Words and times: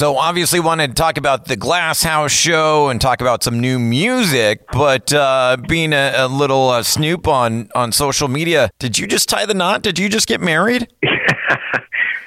So 0.00 0.16
obviously 0.16 0.60
wanted 0.60 0.88
to 0.88 0.94
talk 0.94 1.18
about 1.18 1.44
the 1.44 1.56
Glass 1.56 2.02
House 2.02 2.32
show 2.32 2.88
and 2.88 2.98
talk 2.98 3.20
about 3.20 3.44
some 3.44 3.60
new 3.60 3.78
music, 3.78 4.62
but 4.72 5.12
uh, 5.12 5.58
being 5.68 5.92
a, 5.92 6.14
a 6.16 6.26
little 6.26 6.70
uh, 6.70 6.82
snoop 6.82 7.28
on 7.28 7.68
on 7.74 7.92
social 7.92 8.26
media, 8.26 8.70
did 8.78 8.96
you 8.96 9.06
just 9.06 9.28
tie 9.28 9.44
the 9.44 9.52
knot? 9.52 9.82
Did 9.82 9.98
you 9.98 10.08
just 10.08 10.26
get 10.26 10.40
married? 10.40 10.88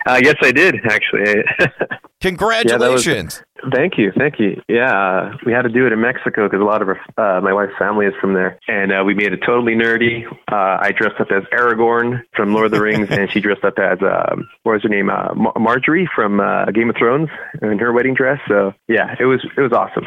uh, 0.06 0.20
yes, 0.22 0.36
I 0.44 0.52
did 0.52 0.76
actually. 0.86 1.44
Congratulations. 2.22 3.08
Yeah, 3.08 3.42
was, 3.42 3.44
thank 3.72 3.98
you. 3.98 4.12
Thank 4.18 4.40
you. 4.40 4.62
Yeah, 4.68 4.92
uh, 4.92 5.38
we 5.46 5.52
had 5.52 5.64
to 5.64 5.70
do 5.70 5.86
it 5.86 5.94
in 5.94 6.02
Mexico 6.02 6.48
because 6.48 6.62
a 6.62 6.66
lot 6.66 6.82
of 6.82 6.90
our, 6.90 7.00
uh, 7.18 7.42
my 7.42 7.54
wife's 7.54 7.74
family 7.78 8.06
is 8.06 8.14
from 8.20 8.34
there. 8.34 8.60
And 8.68 8.92
uh, 8.92 9.04
we 9.06 9.14
made 9.14 9.34
it 9.34 9.42
totally 9.46 9.74
nerdy. 9.74 10.26
Uh, 10.52 10.78
I 10.82 10.92
dressed 10.92 11.20
up 11.20 11.28
as 11.32 11.44
Aragorn 11.54 12.22
from 12.36 12.54
Lord 12.54 12.66
of 12.66 12.72
the 12.72 12.82
Rings, 12.82 13.10
and 13.12 13.32
she 13.32 13.40
dressed 13.40 13.64
up 13.64 13.78
as, 13.78 14.00
um, 14.02 14.48
what 14.64 14.74
was 14.74 14.84
her 14.84 14.90
name? 14.90 15.10
Uh, 15.10 15.34
Mar- 15.36 15.54
Margaery 15.54 16.06
from 16.14 16.40
uh, 16.40 16.66
Game 16.72 16.90
of 16.90 16.96
Thrones 16.98 17.30
in 17.62 17.80
her 17.80 17.94
wedding 17.94 18.14
dress. 18.14 18.40
So, 18.48 18.74
yeah, 18.88 19.16
it 19.20 19.26
was, 19.26 19.46
it 19.58 19.62
was 19.62 19.72
awesome. 19.72 20.06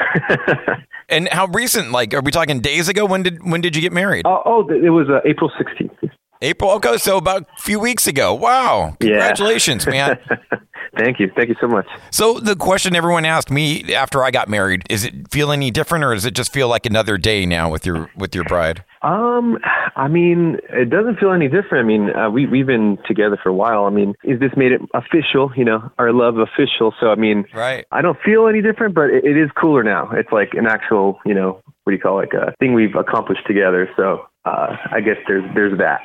and 1.09 1.29
how 1.29 1.47
recent? 1.47 1.93
Like, 1.93 2.15
are 2.15 2.21
we 2.21 2.31
talking 2.31 2.61
days 2.61 2.89
ago? 2.89 3.07
When 3.07 3.23
did, 3.23 3.49
when 3.49 3.61
did 3.61 3.77
you 3.77 3.83
get 3.83 3.93
married? 3.93 4.27
oh, 4.27 4.43
oh 4.45 4.69
it 4.69 4.91
was 4.91 5.07
April 5.25 5.51
16th. 5.51 6.11
April. 6.43 6.71
Okay, 6.73 6.99
so 6.99 7.17
about 7.17 7.43
a 7.43 7.63
few 7.63 7.81
weeks 7.81 8.07
ago. 8.07 8.35
Wow! 8.35 8.97
Congratulations, 9.01 9.87
yeah. 9.87 9.91
man. 9.91 10.19
Thank 10.97 11.21
you. 11.21 11.31
Thank 11.35 11.49
you 11.49 11.57
so 11.61 11.69
much. 11.69 11.87
So 12.11 12.41
the 12.41 12.57
question 12.57 12.97
everyone 12.97 13.25
asked 13.25 13.51
me 13.51 13.95
after 13.95 14.25
I 14.25 14.31
got 14.31 14.49
married 14.49 14.85
is: 14.89 15.05
it 15.05 15.31
feel 15.31 15.53
any 15.53 15.71
different, 15.71 16.05
or 16.05 16.15
does 16.15 16.25
it 16.25 16.35
just 16.35 16.53
feel 16.53 16.69
like 16.69 16.87
another 16.87 17.19
day 17.19 17.45
now 17.47 17.71
with 17.71 17.85
your 17.85 18.11
with 18.17 18.35
your 18.35 18.45
bride? 18.45 18.83
Um, 19.03 19.59
I 19.95 20.09
mean, 20.09 20.59
it 20.71 20.91
doesn't 20.91 21.19
feel 21.19 21.33
any 21.33 21.49
different. 21.49 21.85
I 21.85 21.87
mean, 21.87 22.17
uh, 22.17 22.31
we 22.31 22.47
we've 22.47 22.67
been 22.67 22.99
together 23.07 23.39
for 23.43 23.51
a 23.51 23.55
while. 23.55 23.85
I 23.85 23.91
mean, 23.91 24.15
is 24.25 24.41
this 24.41 24.53
made 24.57 24.73
it 24.73 24.81
official? 24.95 25.53
You 25.57 25.65
know, 25.65 25.91
our 25.99 26.13
love 26.13 26.39
official. 26.39 26.95
So 26.99 27.09
I 27.09 27.15
mean, 27.15 27.45
right. 27.55 27.85
I 27.93 28.03
don't 28.03 28.19
feel 28.25 28.49
any 28.49 28.63
different, 28.63 28.95
but 28.95 29.11
it, 29.11 29.25
it 29.25 29.37
is 29.37 29.51
cooler 29.61 29.83
now. 29.83 30.11
It's 30.13 30.33
like 30.33 30.55
an 30.55 30.67
actual, 30.67 31.21
you 31.27 31.35
know, 31.35 31.61
what 31.85 31.91
do 31.91 31.93
you 31.93 32.01
call 32.01 32.21
it, 32.21 32.33
like 32.33 32.35
a 32.35 32.55
thing 32.59 32.75
we've 32.75 32.97
accomplished 32.97 33.47
together. 33.47 33.89
So 33.97 34.27
uh, 34.47 34.77
I 34.93 35.01
guess 35.01 35.17
there's 35.27 35.45
there's 35.55 35.77
that. 35.79 36.01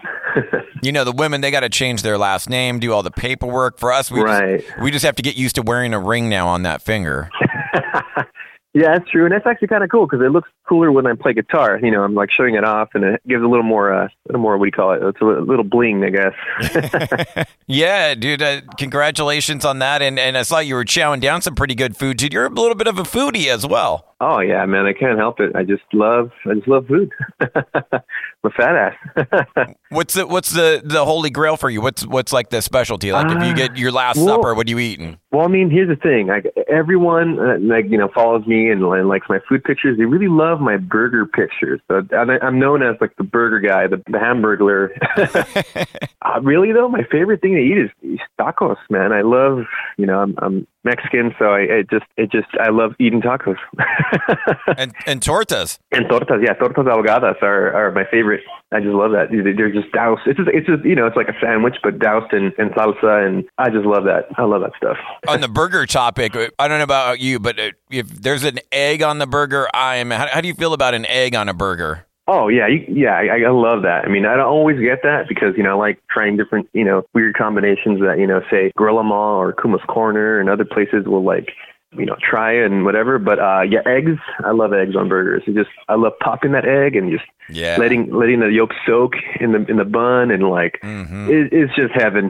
you 0.84 0.92
know, 0.92 1.04
the 1.04 1.12
women 1.12 1.42
they 1.42 1.52
got 1.52 1.62
to 1.62 1.70
change 1.70 2.02
their 2.02 2.18
last 2.18 2.50
name, 2.50 2.80
do 2.80 2.92
all 2.92 3.04
the 3.04 3.12
paperwork. 3.12 3.78
For 3.78 3.92
us, 3.92 4.10
we 4.10 4.22
right. 4.22 4.62
just, 4.62 4.82
we 4.82 4.92
just 4.92 5.06
have 5.06 5.16
to 5.16 5.22
get 5.22 5.36
used 5.36 5.56
to 5.56 5.62
wearing 5.62 5.94
a 5.94 6.00
ring 6.00 6.30
now 6.30 6.48
on 6.48 6.64
that 6.64 6.82
finger. 6.82 7.30
Yeah, 8.74 8.94
that's 8.94 9.10
true, 9.12 9.26
and 9.26 9.34
that's 9.34 9.46
actually 9.46 9.68
kind 9.68 9.84
of 9.84 9.90
cool 9.90 10.08
because 10.08 10.26
it 10.26 10.32
looks 10.32 10.48
cooler 10.68 10.94
when 10.94 11.06
I 11.06 11.12
play 11.14 11.34
guitar. 11.34 11.78
You 11.84 11.92
know, 11.92 12.04
I'm 12.04 12.16
like 12.16 12.30
showing 12.32 12.56
it 12.56 12.64
off, 12.64 12.90
and 12.94 13.04
it 13.04 13.22
gives 13.28 13.44
a 13.44 13.48
little 13.48 13.66
more, 13.66 13.94
uh, 13.94 14.06
a 14.06 14.10
little 14.28 14.42
more. 14.42 14.58
What 14.58 14.64
do 14.64 14.68
you 14.68 14.72
call 14.72 14.94
it? 14.94 15.04
It's 15.04 15.20
a 15.20 15.26
little 15.26 15.66
bling, 15.66 16.06
I 16.06 16.10
guess. 16.10 17.46
yeah, 17.68 18.16
dude. 18.16 18.42
Uh, 18.42 18.62
congratulations 18.78 19.66
on 19.66 19.80
that, 19.80 20.02
and 20.02 20.18
and 20.18 20.38
I 20.38 20.44
saw 20.44 20.60
you 20.60 20.76
were 20.76 20.86
chowing 20.86 21.20
down 21.20 21.42
some 21.42 21.54
pretty 21.54 21.76
good 21.76 21.98
food. 21.98 22.16
Dude, 22.16 22.32
you're 22.32 22.46
a 22.46 22.50
little 22.50 22.76
bit 22.76 22.88
of 22.88 22.98
a 22.98 23.04
foodie 23.04 23.48
as 23.48 23.68
well. 23.68 24.11
Oh 24.24 24.40
yeah, 24.40 24.64
man, 24.68 24.86
I 24.86 24.94
can't 24.94 25.18
help 25.18 25.40
it. 25.40 25.56
I 25.56 25.64
just 25.64 25.82
love, 25.94 26.30
I 26.46 26.54
just 26.54 26.68
love 26.68 26.86
food. 26.86 27.12
I'm 27.42 27.50
a 28.44 28.50
fat 28.52 28.76
ass. 28.76 29.74
what's 29.90 30.14
the 30.14 30.28
what's 30.28 30.52
the 30.52 30.80
the 30.86 31.04
holy 31.04 31.32
grail 31.32 31.58
for 31.58 31.72
you? 31.72 31.82
What's 31.82 32.06
what's 32.06 32.32
like 32.32 32.52
the 32.52 32.62
specialty? 32.62 33.12
Like 33.12 33.26
uh, 33.26 33.40
if 33.40 33.48
you 33.48 33.56
get 33.56 33.78
your 33.78 33.92
last 33.92 34.18
well, 34.18 34.28
supper, 34.28 34.54
what 34.54 34.68
are 34.68 34.70
you 34.70 34.78
eating? 34.78 35.18
Well, 35.32 35.44
I 35.44 35.48
mean, 35.48 35.72
here's 35.72 35.90
the 35.90 35.96
thing. 35.96 36.28
Like 36.28 36.46
everyone, 36.70 37.40
uh, 37.40 37.58
like 37.62 37.86
you 37.90 37.98
know, 37.98 38.10
follows 38.14 38.46
me 38.46 38.70
and, 38.70 38.84
and 38.84 39.10
likes 39.10 39.26
my 39.28 39.40
food 39.50 39.64
pictures. 39.64 39.98
They 39.98 40.06
really 40.06 40.28
love 40.28 40.60
my 40.60 40.78
burger 40.78 41.26
pictures. 41.26 41.82
So 41.88 42.04
I'm 42.16 42.60
known 42.60 42.84
as 42.84 42.98
like 43.02 43.16
the 43.16 43.24
burger 43.24 43.60
guy, 43.60 43.88
the, 43.88 43.98
the 44.06 44.20
hamburglar. 44.20 44.90
uh, 46.22 46.42
really 46.42 46.74
though, 46.74 46.90
my 46.90 47.06
favorite 47.12 47.42
thing 47.42 47.56
to 47.56 47.60
eat 47.60 47.80
is, 47.80 47.90
is 48.04 48.20
tacos, 48.40 48.78
man. 48.92 49.14
I 49.14 49.22
love, 49.22 49.66
you 49.98 50.06
know, 50.06 50.20
I'm, 50.20 50.36
I'm 50.38 50.68
Mexican, 50.84 51.34
so 51.38 51.46
I 51.46 51.60
it 51.60 51.90
just 51.90 52.06
it 52.18 52.32
just 52.32 52.48
I 52.60 52.70
love 52.70 52.94
eating 53.00 53.22
tacos. 53.22 53.58
and 54.78 54.94
and 55.06 55.22
tortas. 55.22 55.78
And 55.92 56.06
tortas, 56.08 56.44
yeah, 56.44 56.54
tortas 56.54 56.88
ahogadas 56.88 57.42
are, 57.44 57.74
are 57.74 57.92
my 57.92 58.04
favorite. 58.10 58.42
I 58.72 58.80
just 58.80 58.94
love 58.94 59.12
that. 59.12 59.30
They're 59.32 59.72
just 59.72 59.92
doused. 59.92 60.22
It's 60.26 60.38
just 60.38 60.50
it's 60.52 60.68
just 60.68 60.84
you 60.84 60.96
know 60.96 61.06
it's 61.06 61.16
like 61.16 61.28
a 61.28 61.40
sandwich 61.40 61.76
but 61.84 62.00
doused 62.00 62.34
in, 62.34 62.52
in 62.58 62.70
salsa, 62.70 63.26
and 63.26 63.44
I 63.58 63.70
just 63.70 63.86
love 63.86 64.06
that. 64.06 64.26
I 64.38 64.44
love 64.44 64.62
that 64.62 64.72
stuff. 64.78 64.98
on 65.28 65.42
the 65.42 65.48
burger 65.48 65.86
topic, 65.86 66.36
I 66.58 66.68
don't 66.68 66.80
know 66.80 66.84
about 66.84 67.20
you, 67.20 67.40
but 67.40 67.60
if 67.92 68.10
there's 68.10 68.44
an 68.44 68.60
egg 68.72 69.04
on 69.04 69.20
the 69.20 69.28
burger, 69.28 69.68
I 69.74 69.98
am. 69.98 70.10
How, 70.10 70.28
how 70.28 70.42
do 70.42 70.48
you 70.48 70.56
feel 70.56 70.74
about 70.74 70.94
an 70.94 71.06
egg 71.06 71.36
on 71.36 71.48
a 71.48 71.54
burger? 71.54 72.08
Oh 72.28 72.48
yeah, 72.48 72.68
you, 72.68 72.86
yeah, 72.88 73.14
I, 73.14 73.42
I 73.42 73.50
love 73.50 73.82
that. 73.82 74.06
I 74.06 74.08
mean, 74.08 74.26
I 74.26 74.36
don't 74.36 74.46
always 74.46 74.80
get 74.80 75.02
that 75.04 75.28
because 75.28 75.58
you 75.58 75.64
know 75.64 75.72
I 75.72 75.74
like 75.74 76.02
trying 76.10 76.38
different, 76.38 76.70
you 76.74 76.86
know, 76.86 77.04
weird 77.14 77.36
combinations 77.36 78.00
that 78.02 78.20
you 78.20 78.28
know, 78.28 78.42
say 78.50 78.72
Gorilla 78.78 79.04
Mall 79.04 79.42
or 79.42 79.54
Kuma's 79.54 79.82
Corner 79.88 80.40
and 80.40 80.50
other 80.50 80.64
places 80.64 81.06
will 81.08 81.24
like, 81.24 81.50
you 81.98 82.06
know, 82.06 82.16
try 82.22 82.54
and 82.54 82.86
whatever. 82.86 83.18
But 83.18 83.40
uh 83.40 83.62
yeah, 83.62 83.82
eggs. 83.88 84.20
I 84.46 84.52
love 84.52 84.72
eggs 84.72 84.96
on 84.96 85.10
burgers. 85.10 85.44
It 85.48 85.56
just 85.56 85.72
I 85.90 85.96
love 85.96 86.14
popping 86.22 86.52
that 86.52 86.64
egg 86.64 86.96
and 86.96 87.12
just 87.12 87.26
yeah. 87.50 87.78
letting 87.80 88.14
letting 88.14 88.40
the 88.40 88.52
yolk 88.52 88.72
soak 88.86 89.14
in 89.40 89.54
the 89.54 89.66
in 89.66 89.78
the 89.78 89.86
bun 89.86 90.30
and 90.30 90.48
like 90.48 90.80
mm-hmm. 90.84 91.28
it, 91.28 91.52
it's 91.52 91.76
just 91.76 91.92
heaven. 91.96 92.30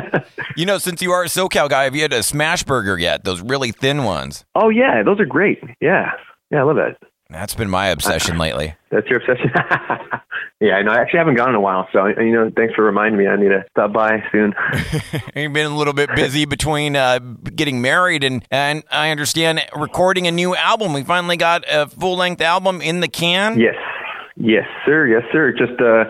you 0.56 0.66
know, 0.66 0.76
since 0.76 1.00
you 1.00 1.10
are 1.10 1.22
a 1.22 1.28
SoCal 1.28 1.70
guy, 1.70 1.84
have 1.84 1.96
you 1.96 2.02
had 2.02 2.12
a 2.12 2.22
smash 2.22 2.64
burger 2.64 2.98
yet? 2.98 3.24
Those 3.24 3.40
really 3.40 3.72
thin 3.72 4.04
ones. 4.04 4.44
Oh 4.54 4.68
yeah, 4.68 5.02
those 5.02 5.18
are 5.20 5.26
great. 5.26 5.58
Yeah, 5.80 6.10
yeah, 6.50 6.60
I 6.60 6.62
love 6.64 6.76
that. 6.76 6.98
That's 7.32 7.54
been 7.54 7.70
my 7.70 7.88
obsession 7.88 8.38
lately. 8.38 8.74
That's 8.90 9.06
your 9.08 9.20
obsession. 9.20 9.50
yeah, 10.60 10.74
I 10.74 10.82
know. 10.82 10.92
I 10.92 11.00
actually 11.00 11.18
haven't 11.18 11.36
gone 11.36 11.48
in 11.48 11.54
a 11.54 11.60
while, 11.60 11.88
so 11.92 12.06
you 12.06 12.32
know, 12.32 12.50
thanks 12.54 12.74
for 12.74 12.84
reminding 12.84 13.18
me. 13.18 13.26
I 13.26 13.36
need 13.36 13.48
to 13.48 13.64
stop 13.70 13.92
by 13.92 14.22
soon. 14.30 14.54
You've 15.34 15.52
been 15.52 15.66
a 15.66 15.76
little 15.76 15.94
bit 15.94 16.10
busy 16.14 16.44
between 16.44 16.94
uh, 16.94 17.18
getting 17.18 17.80
married 17.80 18.22
and 18.22 18.46
and 18.50 18.84
I 18.90 19.10
understand 19.10 19.60
recording 19.74 20.26
a 20.26 20.30
new 20.30 20.54
album. 20.54 20.92
We 20.92 21.04
finally 21.04 21.36
got 21.36 21.64
a 21.70 21.88
full 21.88 22.16
length 22.16 22.42
album 22.42 22.80
in 22.82 23.00
the 23.00 23.08
can. 23.08 23.58
Yes. 23.58 23.76
Yes, 24.36 24.66
sir. 24.86 25.06
Yes, 25.06 25.22
sir. 25.30 25.52
Just 25.52 25.80
uh, 25.80 26.04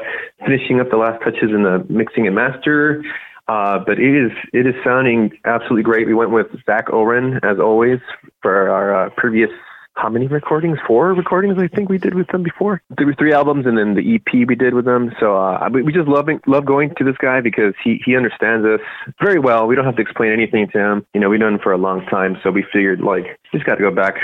finishing 0.44 0.80
up 0.80 0.90
the 0.90 0.96
last 0.96 1.22
touches 1.22 1.50
in 1.50 1.62
the 1.62 1.84
mixing 1.88 2.26
and 2.26 2.34
master. 2.34 3.02
Uh, 3.48 3.78
but 3.84 3.98
it 3.98 4.14
is 4.14 4.30
it 4.52 4.66
is 4.66 4.74
sounding 4.84 5.30
absolutely 5.44 5.82
great. 5.82 6.06
We 6.06 6.14
went 6.14 6.30
with 6.30 6.46
Zack 6.64 6.86
Ohren 6.88 7.40
as 7.42 7.58
always 7.58 7.98
for 8.40 8.70
our 8.70 9.06
uh, 9.06 9.10
previous 9.16 9.50
how 9.94 10.08
many 10.08 10.26
recordings? 10.26 10.78
Four 10.86 11.12
recordings, 11.14 11.58
I 11.58 11.69
think 11.69 11.88
we 11.88 11.98
did 11.98 12.14
with 12.14 12.28
them 12.28 12.42
before. 12.42 12.82
There 12.97 13.06
were 13.06 13.14
three 13.14 13.32
albums, 13.32 13.66
and 13.66 13.76
then 13.76 13.94
the 13.94 14.14
EP 14.14 14.47
we 14.48 14.54
did 14.54 14.75
with 14.75 14.84
them. 14.84 15.12
So 15.20 15.36
uh, 15.36 15.69
we 15.70 15.92
just 15.92 16.08
love 16.08 16.28
love 16.47 16.64
going 16.64 16.94
to 16.97 17.04
this 17.04 17.16
guy 17.19 17.41
because 17.41 17.75
he 17.82 18.00
he 18.04 18.16
understands 18.16 18.66
us 18.66 18.81
very 19.22 19.38
well. 19.38 19.66
We 19.66 19.76
don't 19.76 19.84
have 19.84 19.97
to 19.97 20.02
explain 20.02 20.32
anything 20.32 20.69
to 20.72 20.78
him. 20.78 21.06
You 21.14 21.20
know, 21.20 21.28
we've 21.28 21.41
known 21.41 21.54
him 21.54 21.60
for 21.62 21.72
a 21.72 21.78
long 21.78 22.04
time, 22.06 22.36
so 22.42 22.50
we 22.50 22.64
figured 22.72 23.00
like 23.00 23.38
just 23.52 23.66
got 23.66 23.76
to 23.76 23.82
go 23.82 23.91
back 23.91 24.14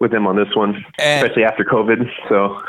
with 0.00 0.12
him 0.12 0.26
on 0.26 0.36
this 0.36 0.48
one, 0.54 0.84
and 0.98 1.22
especially 1.22 1.44
after 1.44 1.64
COVID. 1.64 2.08
So. 2.28 2.60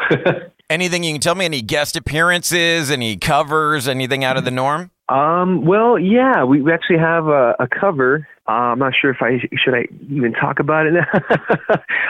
anything 0.70 1.04
you 1.04 1.14
can 1.14 1.22
tell 1.22 1.36
me? 1.36 1.46
Any 1.46 1.62
guest 1.62 1.96
appearances? 1.96 2.92
Any 2.92 3.18
covers? 3.18 3.88
Anything 3.88 4.24
out 4.24 4.38
of 4.38 4.46
the 4.46 4.52
norm? 4.52 4.92
Um, 5.12 5.66
well, 5.66 6.00
yeah, 6.00 6.44
we 6.44 6.62
we 6.62 6.72
actually 6.72 7.00
have 7.00 7.28
a, 7.28 7.56
a 7.60 7.68
cover 7.68 8.28
uh, 8.52 8.74
I'm 8.74 8.80
not 8.80 8.94
sure 9.00 9.12
if 9.12 9.22
I 9.22 9.40
should 9.56 9.74
I 9.74 9.86
even 10.10 10.34
talk 10.34 10.60
about 10.60 10.86
it. 10.86 10.94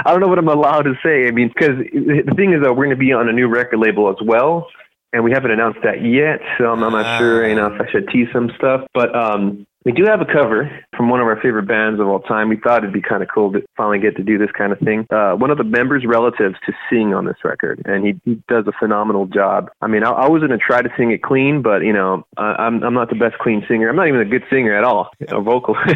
I 0.06 0.12
don't 0.12 0.22
know 0.22 0.28
what 0.28 0.40
I'm 0.40 0.48
allowed 0.48 0.84
to 0.84 0.94
say. 1.04 1.28
I 1.28 1.32
mean, 1.32 1.50
because 1.50 1.78
the 1.78 2.34
thing 2.36 2.54
is 2.54 2.64
that 2.64 2.70
we're 2.70 2.86
going 2.86 2.90
to 2.92 2.96
be 2.96 3.14
on 3.14 3.30
a 3.30 3.34
new 3.34 3.48
record 3.48 3.80
label 3.80 4.10
as 4.10 4.16
well, 4.26 4.68
and 5.14 5.24
we 5.24 5.32
haven't 5.32 5.52
announced 5.52 5.80
that 5.84 6.04
yet. 6.04 6.40
So 6.58 6.66
I'm, 6.66 6.82
I'm 6.84 6.94
not 6.94 7.20
sure, 7.20 7.48
you 7.48 7.54
know, 7.54 7.68
if 7.68 7.82
I 7.82 7.92
should 7.92 8.08
tease 8.08 8.28
some 8.34 8.50
stuff. 8.58 8.88
But 8.94 9.14
um, 9.14 9.68
we 9.86 9.92
do 9.92 10.04
have 10.06 10.22
a 10.22 10.26
cover 10.26 10.70
from 10.96 11.10
one 11.10 11.20
of 11.20 11.28
our 11.28 11.40
favorite 11.42 11.68
bands 11.68 12.00
of 12.00 12.08
all 12.08 12.20
time. 12.20 12.50
We 12.50 12.58
thought 12.58 12.84
it'd 12.84 12.94
be 12.94 13.02
kind 13.02 13.24
of 13.24 13.30
cool 13.34 13.52
to 13.54 13.62
finally 13.76 14.00
get 14.00 14.16
to 14.18 14.24
do 14.24 14.38
this 14.38 14.52
kind 14.56 14.72
of 14.72 14.80
thing. 14.80 15.08
Uh, 15.10 15.34
one 15.34 15.50
of 15.50 15.58
the 15.58 15.64
members' 15.64 16.06
relatives 16.06 16.56
to 16.66 16.74
sing 16.90 17.14
on 17.14 17.26
this 17.26 17.38
record, 17.44 17.82
and 17.86 18.06
he, 18.06 18.20
he 18.24 18.42
does 18.48 18.66
a 18.68 18.72
phenomenal 18.80 19.26
job. 19.26 19.72
I 19.82 19.88
mean, 19.88 20.04
I, 20.04 20.12
I 20.12 20.30
was 20.30 20.42
going 20.42 20.52
to 20.52 20.58
try 20.58 20.82
to 20.82 20.90
sing 20.98 21.12
it 21.12 21.24
clean, 21.24 21.62
but 21.62 21.82
you 21.82 21.94
know, 21.94 22.26
I, 22.38 22.56
I'm 22.60 22.84
I'm 22.84 22.94
not 22.94 23.10
the 23.10 23.16
best 23.16 23.38
clean 23.40 23.66
singer. 23.68 23.90
I'm 23.90 23.96
not 23.96 24.08
even 24.08 24.22
a 24.22 24.26
good 24.26 24.44
singer 24.50 24.76
at 24.76 24.84
all, 24.84 25.10
a 25.28 25.42
vocalist. 25.42 25.96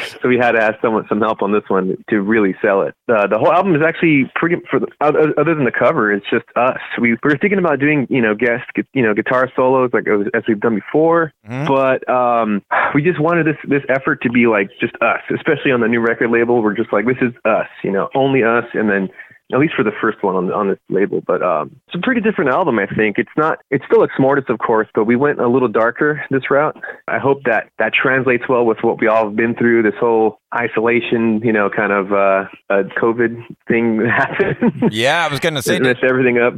so 0.20 0.28
we 0.28 0.36
had 0.36 0.52
to 0.52 0.62
ask 0.62 0.80
someone 0.80 1.06
some 1.08 1.20
help 1.20 1.42
on 1.42 1.52
this 1.52 1.64
one 1.68 1.96
to 2.10 2.20
really 2.20 2.54
sell 2.60 2.82
it. 2.82 2.94
Uh, 3.08 3.26
the 3.26 3.38
whole 3.38 3.52
album 3.52 3.76
is 3.76 3.82
actually 3.82 4.30
pretty. 4.34 4.56
For 4.70 4.80
the, 4.80 4.88
other 5.00 5.54
than 5.54 5.64
the 5.64 5.72
cover, 5.72 6.12
it's 6.12 6.26
just 6.30 6.44
us. 6.56 6.80
We, 7.00 7.12
we 7.12 7.18
were 7.22 7.38
thinking 7.38 7.58
about 7.58 7.78
doing 7.78 8.06
you 8.10 8.20
know 8.20 8.34
guest 8.34 8.64
you 8.94 9.02
know 9.02 9.14
guitar 9.14 9.50
solos 9.54 9.90
like 9.92 10.06
as 10.34 10.42
we've 10.48 10.60
done 10.60 10.74
before, 10.74 11.32
mm-hmm. 11.46 11.66
but 11.66 12.08
um, 12.10 12.62
we 12.94 13.02
just 13.02 13.11
just 13.12 13.22
wanted 13.22 13.46
this 13.46 13.56
this 13.68 13.82
effort 13.88 14.22
to 14.22 14.30
be 14.30 14.46
like 14.46 14.70
just 14.80 14.94
us, 15.00 15.20
especially 15.34 15.72
on 15.72 15.80
the 15.80 15.88
new 15.88 16.00
record 16.00 16.30
label. 16.30 16.62
We're 16.62 16.74
just 16.74 16.92
like 16.92 17.06
this 17.06 17.20
is 17.20 17.32
us, 17.44 17.68
you 17.84 17.92
know, 17.92 18.08
only 18.14 18.42
us, 18.42 18.64
and 18.74 18.88
then 18.88 19.08
at 19.52 19.58
least 19.58 19.74
for 19.74 19.84
the 19.84 19.92
first 20.00 20.22
one 20.22 20.34
on 20.34 20.52
on 20.52 20.68
this 20.68 20.78
label. 20.88 21.22
But 21.26 21.42
um, 21.42 21.76
it's 21.86 21.96
a 21.96 22.00
pretty 22.00 22.20
different 22.20 22.50
album, 22.50 22.78
I 22.78 22.86
think. 22.86 23.18
It's 23.18 23.30
not. 23.36 23.58
It's 23.70 23.84
still 23.86 24.06
Exmortus, 24.06 24.48
of 24.48 24.58
course, 24.58 24.88
but 24.94 25.04
we 25.04 25.16
went 25.16 25.40
a 25.40 25.48
little 25.48 25.68
darker 25.68 26.24
this 26.30 26.50
route. 26.50 26.76
I 27.06 27.18
hope 27.18 27.42
that 27.44 27.70
that 27.78 27.92
translates 27.94 28.44
well 28.48 28.64
with 28.64 28.78
what 28.82 29.00
we 29.00 29.08
all 29.08 29.26
have 29.26 29.36
been 29.36 29.54
through. 29.54 29.82
This 29.82 29.98
whole 30.00 30.40
isolation, 30.54 31.40
you 31.44 31.52
know, 31.52 31.68
kind 31.68 31.92
of 31.92 32.12
uh, 32.12 32.44
a 32.70 32.84
COVID 33.00 33.44
thing 33.68 34.04
happened. 34.06 34.92
Yeah, 34.92 35.24
I 35.24 35.28
was 35.30 35.40
going 35.40 35.54
to 35.54 35.62
say, 35.62 35.78
messed 35.78 36.04
everything 36.04 36.38
up. 36.38 36.54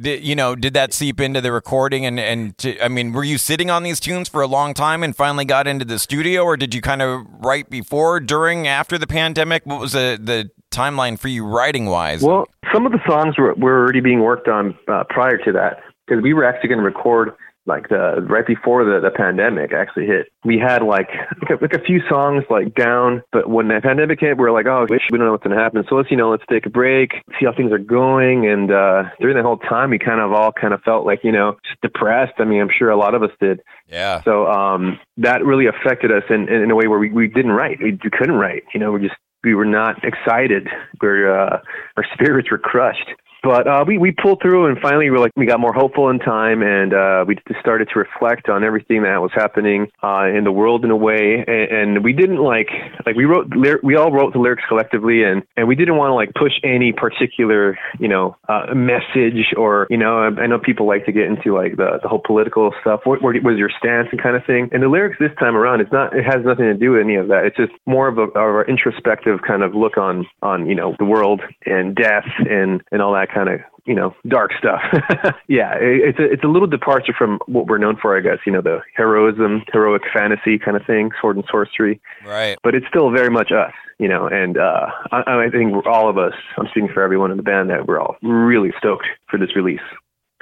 Did, 0.00 0.22
you 0.22 0.34
know, 0.34 0.54
did 0.54 0.74
that 0.74 0.92
seep 0.92 1.20
into 1.20 1.40
the 1.40 1.52
recording? 1.52 2.06
And 2.06 2.18
and 2.18 2.56
to, 2.58 2.82
I 2.82 2.88
mean, 2.88 3.12
were 3.12 3.24
you 3.24 3.38
sitting 3.38 3.70
on 3.70 3.82
these 3.82 4.00
tunes 4.00 4.28
for 4.28 4.40
a 4.40 4.46
long 4.46 4.72
time 4.72 5.02
and 5.02 5.14
finally 5.14 5.44
got 5.44 5.66
into 5.66 5.84
the 5.84 5.98
studio, 5.98 6.42
or 6.42 6.56
did 6.56 6.74
you 6.74 6.80
kind 6.80 7.02
of 7.02 7.26
write 7.28 7.68
before, 7.68 8.20
during, 8.20 8.66
after 8.66 8.98
the 8.98 9.06
pandemic? 9.06 9.66
What 9.66 9.80
was 9.80 9.92
the 9.92 10.18
the 10.20 10.50
timeline 10.70 11.18
for 11.18 11.28
you 11.28 11.44
writing 11.44 11.86
wise? 11.86 12.22
Well, 12.22 12.46
some 12.72 12.86
of 12.86 12.92
the 12.92 13.00
songs 13.06 13.36
were 13.36 13.54
were 13.54 13.78
already 13.78 14.00
being 14.00 14.20
worked 14.20 14.48
on 14.48 14.78
uh, 14.88 15.04
prior 15.10 15.36
to 15.38 15.52
that 15.52 15.82
because 16.06 16.22
we 16.22 16.34
were 16.34 16.44
actually 16.44 16.68
going 16.68 16.80
to 16.80 16.84
record 16.84 17.32
like 17.70 17.88
the 17.88 18.26
right 18.28 18.46
before 18.46 18.84
the, 18.84 18.98
the 19.00 19.14
pandemic 19.14 19.72
actually 19.72 20.06
hit. 20.06 20.26
We 20.44 20.58
had 20.58 20.82
like 20.82 21.08
like 21.62 21.72
a 21.72 21.80
few 21.80 22.00
songs 22.08 22.42
like 22.50 22.74
down, 22.74 23.22
but 23.30 23.48
when 23.48 23.68
the 23.68 23.80
pandemic 23.80 24.18
hit, 24.18 24.36
we 24.36 24.42
were 24.42 24.50
like, 24.50 24.66
oh, 24.66 24.86
we 24.90 24.98
don't 25.10 25.20
know 25.20 25.30
what's 25.30 25.44
gonna 25.44 25.54
happen. 25.54 25.84
So 25.88 25.94
let's 25.94 26.10
you 26.10 26.16
know 26.16 26.30
let's 26.30 26.42
take 26.50 26.66
a 26.66 26.70
break, 26.70 27.12
see 27.38 27.46
how 27.46 27.54
things 27.54 27.70
are 27.70 27.78
going. 27.78 28.46
And 28.46 28.72
uh, 28.72 29.04
during 29.20 29.36
the 29.36 29.44
whole 29.44 29.58
time, 29.58 29.90
we 29.90 29.98
kind 29.98 30.20
of 30.20 30.32
all 30.32 30.50
kind 30.50 30.74
of 30.74 30.82
felt 30.82 31.06
like 31.06 31.20
you 31.22 31.32
know 31.32 31.56
just 31.64 31.80
depressed. 31.80 32.34
I 32.38 32.44
mean, 32.44 32.60
I'm 32.60 32.70
sure 32.76 32.90
a 32.90 32.98
lot 32.98 33.14
of 33.14 33.22
us 33.22 33.30
did. 33.40 33.60
Yeah. 33.86 34.22
So 34.22 34.46
um, 34.46 34.98
that 35.18 35.44
really 35.44 35.66
affected 35.66 36.10
us 36.10 36.24
in, 36.28 36.48
in 36.48 36.70
a 36.70 36.74
way 36.74 36.88
where 36.88 36.98
we, 36.98 37.10
we 37.10 37.28
didn't 37.28 37.52
write. 37.52 37.78
We, 37.80 37.98
we 38.02 38.10
couldn't 38.10 38.36
write. 38.36 38.64
You 38.74 38.80
know, 38.80 38.92
we 38.92 39.00
just 39.00 39.14
we 39.44 39.54
were 39.54 39.64
not 39.64 40.04
excited. 40.04 40.68
We're 41.00 41.32
uh, 41.32 41.60
our 41.96 42.04
spirits 42.14 42.50
were 42.50 42.58
crushed. 42.58 43.08
But 43.42 43.66
uh, 43.66 43.84
we 43.86 43.98
we 43.98 44.12
pulled 44.12 44.42
through, 44.42 44.66
and 44.66 44.78
finally 44.78 45.10
we 45.10 45.18
like 45.18 45.32
we 45.36 45.46
got 45.46 45.60
more 45.60 45.72
hopeful 45.72 46.10
in 46.10 46.18
time, 46.18 46.62
and 46.62 46.92
uh, 46.92 47.24
we 47.26 47.38
started 47.60 47.88
to 47.92 47.98
reflect 47.98 48.48
on 48.48 48.64
everything 48.64 49.02
that 49.02 49.20
was 49.20 49.30
happening 49.34 49.88
uh, 50.02 50.26
in 50.26 50.44
the 50.44 50.52
world 50.52 50.84
in 50.84 50.90
a 50.90 50.96
way. 50.96 51.44
And, 51.46 51.96
and 51.96 52.04
we 52.04 52.12
didn't 52.12 52.38
like 52.38 52.68
like 53.06 53.16
we 53.16 53.24
wrote 53.24 53.52
we 53.82 53.96
all 53.96 54.12
wrote 54.12 54.32
the 54.32 54.38
lyrics 54.38 54.64
collectively, 54.68 55.22
and 55.22 55.42
and 55.56 55.66
we 55.66 55.74
didn't 55.74 55.96
want 55.96 56.10
to 56.10 56.14
like 56.14 56.32
push 56.34 56.52
any 56.62 56.92
particular 56.92 57.78
you 57.98 58.08
know 58.08 58.36
uh, 58.48 58.74
message 58.74 59.54
or 59.56 59.86
you 59.90 59.96
know 59.96 60.18
I, 60.18 60.42
I 60.42 60.46
know 60.46 60.58
people 60.58 60.86
like 60.86 61.06
to 61.06 61.12
get 61.12 61.24
into 61.24 61.54
like 61.54 61.76
the 61.76 61.98
the 62.02 62.08
whole 62.08 62.22
political 62.24 62.74
stuff. 62.80 63.00
What, 63.04 63.22
what 63.22 63.34
was 63.42 63.56
your 63.56 63.70
stance 63.78 64.08
and 64.12 64.22
kind 64.22 64.36
of 64.36 64.44
thing? 64.44 64.68
And 64.72 64.82
the 64.82 64.88
lyrics 64.88 65.16
this 65.18 65.32
time 65.38 65.56
around, 65.56 65.80
it's 65.80 65.92
not 65.92 66.14
it 66.14 66.24
has 66.24 66.44
nothing 66.44 66.66
to 66.66 66.74
do 66.74 66.92
with 66.92 67.02
any 67.02 67.16
of 67.16 67.28
that. 67.28 67.44
It's 67.46 67.56
just 67.56 67.72
more 67.86 68.08
of 68.08 68.18
a 68.18 68.28
an 68.34 68.68
introspective 68.68 69.40
kind 69.46 69.62
of 69.62 69.74
look 69.74 69.96
on 69.96 70.26
on 70.42 70.66
you 70.66 70.74
know 70.74 70.94
the 70.98 71.04
world 71.04 71.40
and 71.64 71.94
death 71.94 72.28
and 72.38 72.82
and 72.92 73.00
all 73.00 73.14
that 73.14 73.29
kind 73.32 73.48
of 73.48 73.60
you 73.86 73.94
know 73.94 74.14
dark 74.28 74.52
stuff. 74.58 74.80
yeah, 75.48 75.74
it's 75.80 76.18
a 76.18 76.24
it's 76.24 76.44
a 76.44 76.48
little 76.48 76.68
departure 76.68 77.14
from 77.16 77.38
what 77.46 77.66
we're 77.66 77.78
known 77.78 77.96
for, 78.00 78.16
I 78.16 78.20
guess. 78.20 78.38
You 78.46 78.52
know, 78.52 78.62
the 78.62 78.80
heroism, 78.94 79.64
heroic 79.72 80.02
fantasy 80.12 80.58
kind 80.58 80.76
of 80.76 80.84
thing, 80.86 81.10
sword 81.20 81.36
and 81.36 81.44
sorcery. 81.50 82.00
Right. 82.24 82.56
But 82.62 82.74
it's 82.74 82.86
still 82.88 83.10
very 83.10 83.30
much 83.30 83.52
us. 83.52 83.72
You 83.98 84.08
know, 84.08 84.26
and 84.26 84.56
uh, 84.56 84.86
I, 85.12 85.46
I 85.46 85.50
think 85.50 85.86
all 85.86 86.08
of 86.08 86.16
us, 86.16 86.32
I'm 86.56 86.66
speaking 86.68 86.88
for 86.92 87.02
everyone 87.02 87.30
in 87.30 87.36
the 87.36 87.42
band, 87.42 87.68
that 87.68 87.86
we're 87.86 88.00
all 88.00 88.16
really 88.22 88.72
stoked 88.78 89.06
for 89.28 89.38
this 89.38 89.54
release. 89.54 89.80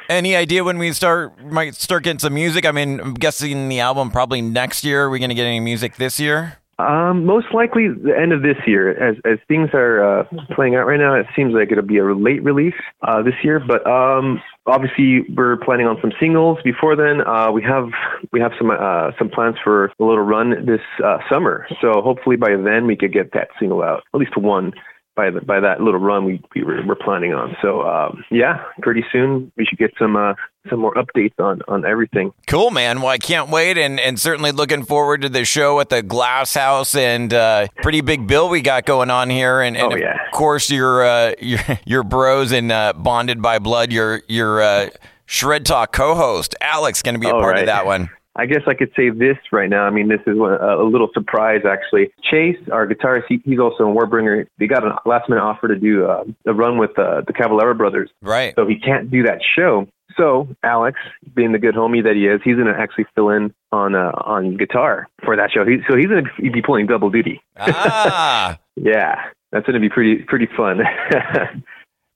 Any 0.09 0.37
idea 0.37 0.65
when 0.65 0.79
we 0.79 0.93
start 0.93 1.45
might 1.45 1.75
start 1.75 2.05
getting 2.05 2.19
some 2.19 2.35
music? 2.35 2.65
I 2.65 2.73
mean, 2.73 3.01
I'm 3.01 3.15
guessing 3.15 3.69
the 3.69 3.81
album 3.81 4.11
probably 4.11 4.41
next 4.41 4.85
year. 4.85 5.05
Are 5.05 5.11
we 5.11 5.19
going 5.19 5.29
to 5.31 5.35
get 5.35 5.45
any 5.45 5.61
music 5.61 5.97
this 5.97 6.21
year? 6.21 6.58
Um, 6.79 7.25
most 7.25 7.47
likely 7.53 7.89
the 7.89 8.17
end 8.17 8.33
of 8.33 8.43
this 8.43 8.57
year. 8.65 8.91
As 8.93 9.17
as 9.25 9.39
things 9.49 9.71
are 9.75 10.21
uh, 10.21 10.25
playing 10.55 10.77
out 10.77 10.87
right 10.87 11.01
now, 11.01 11.15
it 11.15 11.27
seems 11.35 11.53
like 11.53 11.73
it'll 11.73 11.85
be 11.85 11.99
a 11.99 12.05
late 12.05 12.43
release 12.45 12.79
uh, 13.03 13.21
this 13.21 13.35
year. 13.43 13.59
But 13.59 13.85
um, 13.85 14.41
obviously, 14.67 15.23
we're 15.35 15.57
planning 15.57 15.87
on 15.87 15.99
some 16.01 16.13
singles 16.21 16.59
before 16.63 16.95
then. 16.95 17.27
Uh, 17.27 17.51
we 17.51 17.65
have 17.65 17.89
we 18.33 18.41
have 18.41 18.53
some 18.57 18.71
uh, 18.71 19.11
some 19.19 19.29
plans 19.29 19.57
for 19.63 19.87
a 19.87 19.91
little 19.99 20.21
run 20.23 20.51
this 20.67 20.81
uh, 21.05 21.19
summer. 21.29 21.67
So 21.81 22.01
hopefully 22.01 22.37
by 22.37 22.51
then 22.51 22.87
we 22.87 22.95
could 22.95 23.13
get 23.13 23.33
that 23.33 23.49
single 23.59 23.83
out, 23.83 24.05
at 24.15 24.21
least 24.21 24.37
one 24.37 24.73
by 25.19 25.31
the, 25.31 25.41
by 25.41 25.59
that 25.59 25.81
little 25.81 25.99
run 25.99 26.25
we, 26.25 26.41
we 26.55 26.63
were, 26.63 26.81
we're 26.87 26.95
planning 26.95 27.35
on. 27.35 27.57
So 27.61 27.83
um, 27.83 28.25
yeah, 28.31 28.63
pretty 28.83 29.05
soon 29.11 29.51
we 29.57 29.67
should 29.67 29.77
get 29.77 29.91
some 29.99 30.15
uh, 30.15 30.35
some 30.71 30.79
more 30.79 30.95
updates 30.95 31.35
on 31.41 31.61
on 31.67 31.85
everything. 31.85 32.33
Cool, 32.47 32.71
man. 32.71 33.01
Well, 33.01 33.09
I 33.09 33.19
can't 33.19 33.51
wait, 33.51 33.77
and 33.79 33.99
and 33.99 34.19
certainly 34.19 34.53
looking 34.53 34.85
forward 34.85 35.23
to 35.23 35.29
the 35.29 35.45
show 35.45 35.81
at 35.81 35.89
the 35.89 36.05
Glass 36.05 36.55
House 36.55 36.95
and 36.95 37.35
uh, 37.35 37.67
pretty 37.83 38.01
big 38.01 38.29
bill 38.29 38.49
we 38.49 38.61
got 38.61 38.87
going 38.87 39.11
on 39.11 39.29
here, 39.29 39.61
and, 39.61 39.77
and 39.77 39.93
oh, 39.93 39.97
yeah. 39.97 40.25
of 40.25 40.33
course 40.33 40.71
your 40.71 41.05
uh, 41.05 41.33
your 41.41 41.61
your 41.85 42.03
bros 42.05 42.53
and 42.53 42.71
uh, 42.71 42.93
bonded 42.93 43.43
by 43.43 43.59
blood, 43.59 43.93
your 43.93 44.23
your 44.29 44.63
uh, 44.63 44.89
Shred 45.27 45.67
Talk 45.67 45.93
co-host 45.93 46.55
Alex 46.61 47.03
going 47.03 47.17
to 47.17 47.21
be 47.21 47.29
a 47.29 47.33
part 47.33 47.55
right. 47.55 47.61
of 47.63 47.67
that 47.67 47.87
one. 47.87 48.09
I 48.39 48.47
guess 48.47 48.63
I 48.69 48.75
could 48.75 48.93
say 48.97 49.11
this 49.11 49.37
right 49.51 49.69
now. 49.69 49.83
I 49.83 49.91
mean, 49.91 50.09
this 50.09 50.21
is 50.27 50.39
a, 50.39 50.81
a 50.81 50.89
little 50.89 51.09
surprise, 51.13 51.63
actually. 51.69 52.13
Chase, 52.23 52.57
our 52.71 52.87
guitarist, 52.87 53.25
he, 53.29 53.43
he's 53.45 53.59
also 53.59 53.85
a 53.85 53.93
Warbringer. 53.93 54.47
They 54.59 54.69
got 54.69 54.85
a 54.85 54.97
last 55.05 55.29
minute 55.29 55.43
offer 55.43 55.67
to 55.67 55.77
do 55.77 56.07
uh, 56.07 56.25
a 56.47 56.55
run 56.55 56.79
with 56.79 56.97
uh, 56.97 57.23
the 57.27 57.33
Cavalera 57.33 57.77
brothers. 57.77 58.11
Right. 58.23 58.55
So 58.55 58.65
he 58.67 58.79
can't 58.79 59.11
do 59.11 59.25
that 59.25 59.41
show. 59.57 59.89
So 60.17 60.49
Alex, 60.63 60.99
being 61.35 61.53
the 61.53 61.59
good 61.59 61.75
homie 61.75 62.03
that 62.05 62.15
he 62.15 62.27
is, 62.27 62.41
he's 62.45 62.55
going 62.55 62.73
to 62.73 62.79
actually 62.79 63.07
fill 63.15 63.31
in 63.31 63.53
on 63.73 63.95
uh, 63.95 64.13
on 64.25 64.57
guitar 64.57 65.09
for 65.25 65.37
that 65.37 65.51
show. 65.53 65.65
He, 65.67 65.79
so 65.89 65.97
he's 65.97 66.07
going 66.07 66.25
to 66.25 66.51
be 66.51 66.63
pulling 66.63 66.87
double 66.87 67.11
duty. 67.11 67.43
Ah. 67.59 68.59
yeah, 68.77 69.17
that's 69.53 69.67
going 69.67 69.75
to 69.75 69.81
be 69.81 69.89
pretty 69.89 70.23
pretty 70.23 70.49
fun. 70.57 70.81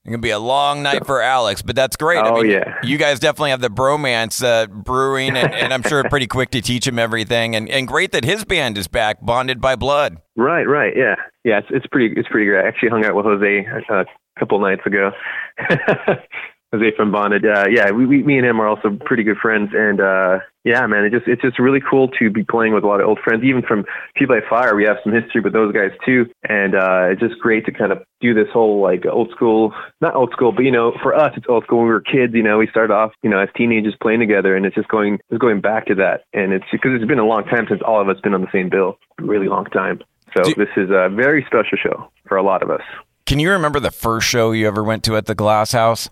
It's 0.04 0.10
gonna 0.10 0.18
be 0.18 0.30
a 0.30 0.38
long 0.40 0.82
night 0.82 1.06
for 1.06 1.22
Alex, 1.22 1.62
but 1.62 1.76
that's 1.76 1.94
great. 1.94 2.18
Oh 2.18 2.38
I 2.38 2.42
mean, 2.42 2.50
yeah, 2.50 2.78
you 2.82 2.98
guys 2.98 3.20
definitely 3.20 3.50
have 3.50 3.60
the 3.60 3.68
bromance 3.68 4.42
uh, 4.42 4.66
brewing, 4.66 5.36
and, 5.36 5.54
and, 5.54 5.72
I'm 5.72 5.82
sure 5.82 6.02
pretty 6.08 6.26
quick 6.26 6.50
to 6.50 6.60
teach 6.60 6.88
him 6.88 6.98
everything. 6.98 7.54
And, 7.54 7.68
and 7.68 7.86
great 7.86 8.10
that 8.10 8.24
his 8.24 8.44
band 8.44 8.76
is 8.78 8.88
back, 8.88 9.24
bonded 9.24 9.60
by 9.60 9.76
blood. 9.76 10.16
Right, 10.34 10.64
right, 10.64 10.92
yeah, 10.96 11.14
yeah. 11.44 11.58
It's 11.58 11.68
it's 11.70 11.86
pretty 11.86 12.18
it's 12.18 12.28
pretty 12.28 12.46
great. 12.46 12.64
I 12.64 12.66
actually 12.66 12.88
hung 12.88 13.04
out 13.04 13.14
with 13.14 13.26
Jose 13.26 13.66
uh, 13.88 13.94
a 14.00 14.04
couple 14.40 14.58
nights 14.58 14.82
ago. 14.84 15.12
Jose 16.72 16.96
from 16.96 17.12
Bonded. 17.12 17.46
Uh, 17.46 17.66
yeah, 17.70 17.92
we, 17.92 18.04
we, 18.04 18.22
me 18.24 18.38
and 18.38 18.46
him 18.46 18.60
are 18.60 18.66
also 18.66 18.98
pretty 19.04 19.22
good 19.22 19.36
friends, 19.36 19.70
and 19.72 20.00
uh, 20.00 20.38
yeah, 20.64 20.86
man, 20.86 21.04
it 21.04 21.10
just 21.10 21.26
it's 21.26 21.42
just 21.42 21.58
really 21.58 21.80
cool 21.80 22.08
to 22.20 22.30
be 22.30 22.44
playing 22.44 22.72
with 22.72 22.84
a 22.84 22.86
lot 22.86 23.00
of 23.00 23.08
old 23.08 23.18
friends, 23.18 23.42
even 23.42 23.62
from 23.62 23.84
Fueled 24.16 24.28
by 24.28 24.40
Fire. 24.48 24.76
We 24.76 24.84
have 24.84 24.98
some 25.02 25.12
history 25.12 25.40
with 25.40 25.52
those 25.52 25.72
guys 25.72 25.90
too, 26.06 26.26
and 26.48 26.74
uh, 26.74 27.10
it's 27.10 27.20
just 27.20 27.40
great 27.40 27.66
to 27.66 27.72
kind 27.72 27.90
of 27.90 27.98
do 28.20 28.32
this 28.32 28.46
whole 28.52 28.80
like 28.80 29.04
old 29.04 29.30
school, 29.30 29.72
not 30.00 30.14
old 30.14 30.30
school, 30.30 30.52
but 30.52 30.62
you 30.62 30.70
know, 30.70 30.92
for 31.02 31.14
us 31.14 31.32
it's 31.36 31.46
old 31.48 31.64
school. 31.64 31.78
When 31.78 31.88
we 31.88 31.92
were 31.92 32.00
kids, 32.00 32.32
you 32.34 32.44
know, 32.44 32.58
we 32.58 32.68
started 32.68 32.92
off, 32.92 33.10
you 33.22 33.30
know, 33.30 33.40
as 33.40 33.48
teenagers 33.56 33.94
playing 34.00 34.20
together, 34.20 34.54
and 34.54 34.64
it's 34.64 34.76
just 34.76 34.88
going 34.88 35.18
it's 35.30 35.38
going 35.38 35.60
back 35.60 35.86
to 35.86 35.96
that, 35.96 36.24
and 36.32 36.52
it's 36.52 36.66
because 36.70 36.92
it's 36.94 37.08
been 37.08 37.18
a 37.18 37.26
long 37.26 37.44
time 37.44 37.66
since 37.68 37.80
all 37.84 38.00
of 38.00 38.08
us 38.08 38.20
been 38.20 38.34
on 38.34 38.42
the 38.42 38.52
same 38.52 38.68
bill, 38.68 38.98
really 39.18 39.48
long 39.48 39.64
time. 39.66 40.00
So 40.36 40.44
Do- 40.44 40.54
this 40.54 40.70
is 40.76 40.90
a 40.90 41.08
very 41.08 41.44
special 41.46 41.76
show 41.76 42.08
for 42.28 42.36
a 42.36 42.42
lot 42.42 42.62
of 42.62 42.70
us. 42.70 42.82
Can 43.26 43.38
you 43.38 43.50
remember 43.50 43.80
the 43.80 43.90
first 43.90 44.28
show 44.28 44.52
you 44.52 44.66
ever 44.66 44.82
went 44.82 45.04
to 45.04 45.16
at 45.16 45.26
the 45.26 45.34
Glass 45.34 45.72
House? 45.72 46.10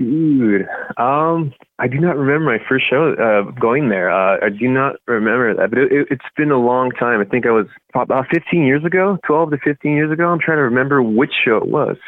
Dude, 0.00 0.66
um, 0.96 1.52
I 1.78 1.86
do 1.86 1.98
not 1.98 2.16
remember 2.16 2.46
my 2.46 2.56
first 2.66 2.88
show 2.88 3.12
uh, 3.12 3.50
going 3.60 3.90
there. 3.90 4.10
Uh, 4.10 4.38
I 4.42 4.48
do 4.48 4.66
not 4.66 4.96
remember 5.06 5.54
that, 5.54 5.68
but 5.68 5.78
it, 5.78 5.92
it, 5.92 6.06
it's 6.10 6.24
been 6.38 6.50
a 6.50 6.56
long 6.56 6.90
time. 6.92 7.20
I 7.20 7.24
think 7.24 7.44
I 7.44 7.50
was 7.50 7.66
about 7.94 8.24
15 8.32 8.64
years 8.64 8.82
ago, 8.82 9.18
12 9.26 9.50
to 9.50 9.58
15 9.58 9.92
years 9.92 10.10
ago. 10.10 10.28
I'm 10.28 10.38
trying 10.40 10.56
to 10.56 10.62
remember 10.62 11.02
which 11.02 11.32
show 11.44 11.58
it 11.58 11.66
was. 11.66 11.98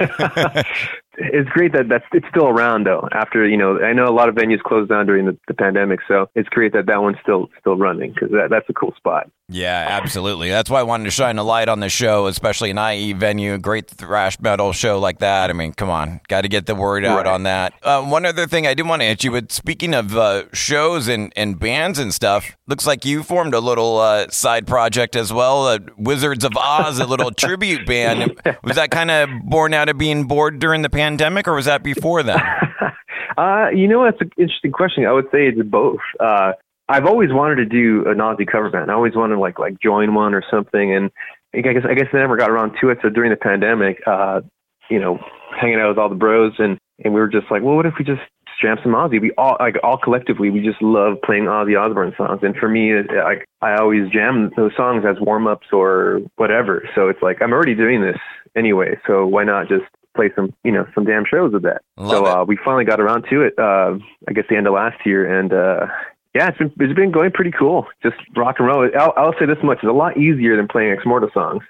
it's 1.18 1.48
great 1.50 1.72
that 1.72 1.88
that's 1.88 2.04
it's 2.12 2.26
still 2.30 2.48
around 2.48 2.84
though. 2.86 3.08
After 3.12 3.46
you 3.46 3.56
know, 3.56 3.80
I 3.80 3.92
know 3.92 4.06
a 4.06 4.14
lot 4.14 4.28
of 4.28 4.34
venues 4.34 4.60
closed 4.62 4.88
down 4.90 5.06
during 5.06 5.26
the, 5.26 5.36
the 5.48 5.54
pandemic, 5.54 6.00
so 6.08 6.28
it's 6.34 6.48
great 6.48 6.72
that 6.72 6.86
that 6.86 7.02
one's 7.02 7.18
still 7.22 7.48
still 7.60 7.76
running 7.76 8.12
because 8.12 8.30
that, 8.30 8.48
that's 8.50 8.68
a 8.68 8.72
cool 8.72 8.94
spot. 8.96 9.30
Yeah, 9.48 9.86
absolutely. 9.90 10.48
That's 10.48 10.70
why 10.70 10.80
I 10.80 10.82
wanted 10.84 11.04
to 11.04 11.10
shine 11.10 11.36
a 11.36 11.42
light 11.42 11.68
on 11.68 11.80
the 11.80 11.90
show, 11.90 12.26
especially 12.26 12.70
an 12.70 12.78
IE 12.78 13.12
venue, 13.12 13.52
a 13.52 13.58
great 13.58 13.86
thrash 13.86 14.40
metal 14.40 14.72
show 14.72 14.98
like 14.98 15.18
that. 15.18 15.50
I 15.50 15.52
mean, 15.52 15.74
come 15.74 15.90
on, 15.90 16.20
got 16.28 16.42
to 16.42 16.48
get 16.48 16.64
the 16.64 16.74
word 16.74 17.04
out 17.04 17.18
Right. 17.18 17.26
on 17.26 17.42
that. 17.42 17.74
Uh, 17.82 18.02
one 18.02 18.24
other 18.24 18.46
thing 18.46 18.66
I 18.66 18.72
did 18.72 18.86
want 18.88 19.02
to 19.02 19.06
hit 19.08 19.24
you 19.24 19.32
with, 19.32 19.52
speaking 19.52 19.92
of 19.92 20.16
uh, 20.16 20.44
shows 20.54 21.06
and, 21.06 21.34
and 21.36 21.58
bands 21.58 21.98
and 21.98 22.14
stuff, 22.14 22.56
looks 22.66 22.86
like 22.86 23.04
you 23.04 23.22
formed 23.22 23.52
a 23.52 23.60
little 23.60 23.98
uh, 23.98 24.28
side 24.30 24.66
project 24.66 25.16
as 25.16 25.30
well, 25.34 25.66
uh, 25.66 25.78
Wizards 25.98 26.44
of 26.44 26.52
Oz, 26.56 26.98
a 26.98 27.04
little 27.06 27.30
tribute 27.36 27.84
band. 27.86 28.40
Was 28.64 28.76
that 28.76 28.90
kind 28.90 29.10
of 29.10 29.28
born 29.44 29.74
out 29.74 29.90
of 29.90 29.98
being 29.98 30.24
bored 30.24 30.60
during 30.60 30.80
the 30.80 30.88
pandemic, 30.88 31.01
or 31.46 31.54
was 31.54 31.66
that 31.66 31.82
before 31.82 32.22
then? 32.22 32.40
Uh, 33.38 33.68
you 33.74 33.88
know, 33.88 34.04
that's 34.04 34.20
an 34.20 34.30
interesting 34.36 34.72
question. 34.72 35.06
I 35.06 35.12
would 35.12 35.24
say 35.32 35.48
it's 35.48 35.68
both. 35.68 36.00
Uh, 36.20 36.52
I've 36.88 37.06
always 37.06 37.30
wanted 37.32 37.56
to 37.56 37.64
do 37.64 38.04
an 38.06 38.18
Ozzy 38.18 38.46
cover 38.46 38.68
band. 38.70 38.90
I 38.90 38.94
always 38.94 39.14
wanted 39.14 39.36
to 39.36 39.40
like 39.40 39.58
like 39.58 39.80
join 39.80 40.14
one 40.14 40.34
or 40.34 40.42
something, 40.50 40.94
and 40.94 41.10
I 41.54 41.60
guess 41.60 41.84
I 41.88 41.94
guess 41.94 42.08
I 42.12 42.18
never 42.18 42.36
got 42.36 42.50
around 42.50 42.76
to 42.80 42.90
it. 42.90 42.98
So 43.02 43.08
during 43.08 43.30
the 43.30 43.36
pandemic, 43.36 44.02
uh, 44.06 44.42
you 44.90 45.00
know, 45.00 45.18
hanging 45.58 45.80
out 45.80 45.88
with 45.88 45.98
all 45.98 46.08
the 46.08 46.14
bros, 46.14 46.52
and 46.58 46.78
and 47.02 47.14
we 47.14 47.20
were 47.20 47.28
just 47.28 47.50
like, 47.50 47.62
well, 47.62 47.76
what 47.76 47.86
if 47.86 47.94
we 47.98 48.04
just 48.04 48.20
jam 48.60 48.76
some 48.82 48.92
Ozzy? 48.92 49.20
We 49.20 49.32
all 49.38 49.56
like 49.58 49.76
all 49.82 49.96
collectively, 49.96 50.50
we 50.50 50.60
just 50.60 50.82
love 50.82 51.16
playing 51.24 51.44
Ozzy 51.44 51.80
Osbourne 51.80 52.12
songs, 52.16 52.40
and 52.42 52.54
for 52.56 52.68
me, 52.68 52.92
I 52.94 53.42
I 53.62 53.76
always 53.76 54.10
jam 54.10 54.50
those 54.56 54.72
songs 54.76 55.04
as 55.08 55.16
warm 55.20 55.46
ups 55.46 55.68
or 55.72 56.20
whatever. 56.36 56.86
So 56.94 57.08
it's 57.08 57.22
like 57.22 57.40
I'm 57.40 57.52
already 57.52 57.74
doing 57.74 58.02
this 58.02 58.18
anyway, 58.56 58.98
so 59.06 59.26
why 59.26 59.44
not 59.44 59.68
just 59.68 59.84
play 60.14 60.30
some 60.34 60.52
you 60.64 60.72
know 60.72 60.86
some 60.94 61.04
damn 61.04 61.24
shows 61.24 61.52
with 61.52 61.62
that? 61.62 61.82
Love 61.96 62.10
so 62.10 62.26
uh, 62.26 62.44
we 62.44 62.58
finally 62.64 62.84
got 62.84 63.00
around 63.00 63.24
to 63.30 63.42
it. 63.42 63.54
Uh, 63.58 63.98
I 64.28 64.32
guess 64.32 64.44
the 64.48 64.56
end 64.56 64.66
of 64.66 64.74
last 64.74 65.04
year, 65.04 65.38
and 65.38 65.52
uh, 65.52 65.86
yeah, 66.34 66.48
it's 66.48 66.58
been 66.58 66.72
it's 66.80 66.94
been 66.94 67.12
going 67.12 67.30
pretty 67.30 67.50
cool. 67.50 67.86
Just 68.02 68.16
rock 68.36 68.56
and 68.58 68.66
roll. 68.66 68.88
I'll, 68.98 69.12
I'll 69.16 69.34
say 69.38 69.46
this 69.46 69.58
much: 69.62 69.78
it's 69.82 69.88
a 69.88 69.92
lot 69.92 70.16
easier 70.16 70.56
than 70.56 70.66
playing 70.66 70.96
Exmortus 70.96 71.32
songs. 71.34 71.62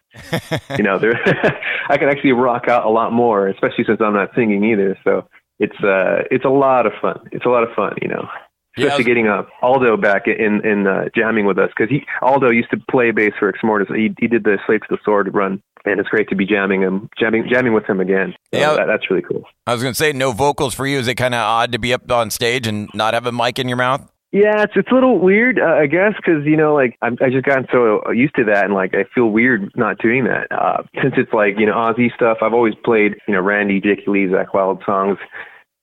you 0.78 0.84
know, 0.84 0.98
there 0.98 1.14
I 1.88 1.98
can 1.98 2.08
actually 2.08 2.32
rock 2.32 2.68
out 2.68 2.86
a 2.86 2.90
lot 2.90 3.12
more, 3.12 3.48
especially 3.48 3.84
since 3.84 4.00
I'm 4.00 4.14
not 4.14 4.30
singing 4.34 4.64
either. 4.64 4.96
So 5.02 5.28
it's 5.58 5.78
uh 5.82 6.22
it's 6.30 6.44
a 6.44 6.50
lot 6.50 6.86
of 6.86 6.92
fun. 7.00 7.28
It's 7.32 7.44
a 7.44 7.48
lot 7.48 7.64
of 7.64 7.74
fun, 7.74 7.94
you 8.00 8.08
know. 8.08 8.28
Yeah, 8.76 8.86
Especially 8.86 9.02
was- 9.02 9.06
getting 9.06 9.28
uh, 9.28 9.42
Aldo 9.62 9.96
back 9.98 10.26
in 10.26 10.64
in 10.66 10.86
uh, 10.86 11.04
jamming 11.14 11.44
with 11.46 11.58
us 11.58 11.70
because 11.76 11.90
he 11.90 12.04
Aldo 12.22 12.50
used 12.50 12.70
to 12.70 12.78
play 12.90 13.10
bass 13.10 13.32
for 13.38 13.52
Exmortus. 13.52 13.94
He 13.94 14.14
he 14.18 14.26
did 14.28 14.44
the 14.44 14.58
Slave 14.66 14.80
to 14.80 14.86
the 14.90 14.98
Sword 15.04 15.32
run, 15.34 15.62
and 15.84 16.00
it's 16.00 16.08
great 16.08 16.28
to 16.30 16.34
be 16.36 16.46
jamming 16.46 16.80
him 16.82 17.08
jamming 17.18 17.46
jamming 17.50 17.74
with 17.74 17.84
him 17.84 18.00
again. 18.00 18.34
So 18.54 18.60
Yeah. 18.60 18.74
that, 18.76 18.86
that's 18.86 19.10
really 19.10 19.22
cool. 19.22 19.44
I 19.66 19.74
was 19.74 19.82
going 19.82 19.92
to 19.92 19.98
say, 19.98 20.12
no 20.12 20.32
vocals 20.32 20.74
for 20.74 20.86
you. 20.86 20.98
Is 20.98 21.06
it 21.08 21.16
kind 21.16 21.34
of 21.34 21.40
odd 21.40 21.72
to 21.72 21.78
be 21.78 21.92
up 21.92 22.10
on 22.10 22.30
stage 22.30 22.66
and 22.66 22.88
not 22.94 23.12
have 23.14 23.26
a 23.26 23.32
mic 23.32 23.58
in 23.58 23.68
your 23.68 23.76
mouth? 23.76 24.08
Yeah, 24.34 24.62
it's 24.62 24.72
it's 24.74 24.90
a 24.90 24.94
little 24.94 25.18
weird, 25.18 25.58
uh, 25.60 25.64
I 25.66 25.84
guess, 25.84 26.14
because 26.16 26.46
you 26.46 26.56
know, 26.56 26.72
like 26.72 26.96
I'm, 27.02 27.18
I 27.20 27.28
just 27.28 27.44
gotten 27.44 27.66
so 27.70 28.10
used 28.12 28.34
to 28.36 28.44
that, 28.44 28.64
and 28.64 28.72
like 28.72 28.94
I 28.94 29.04
feel 29.14 29.26
weird 29.26 29.70
not 29.76 29.98
doing 29.98 30.24
that. 30.24 30.46
Uh, 30.50 30.84
since 31.02 31.12
it's 31.18 31.34
like 31.34 31.58
you 31.58 31.66
know 31.66 31.74
Ozzy 31.74 32.10
stuff, 32.14 32.38
I've 32.40 32.54
always 32.54 32.72
played 32.82 33.16
you 33.28 33.34
know 33.34 33.42
Randy, 33.42 33.78
Jakey 33.82 34.04
Lee, 34.06 34.26
Zakk 34.28 34.54
Wylde 34.54 34.82
songs. 34.86 35.18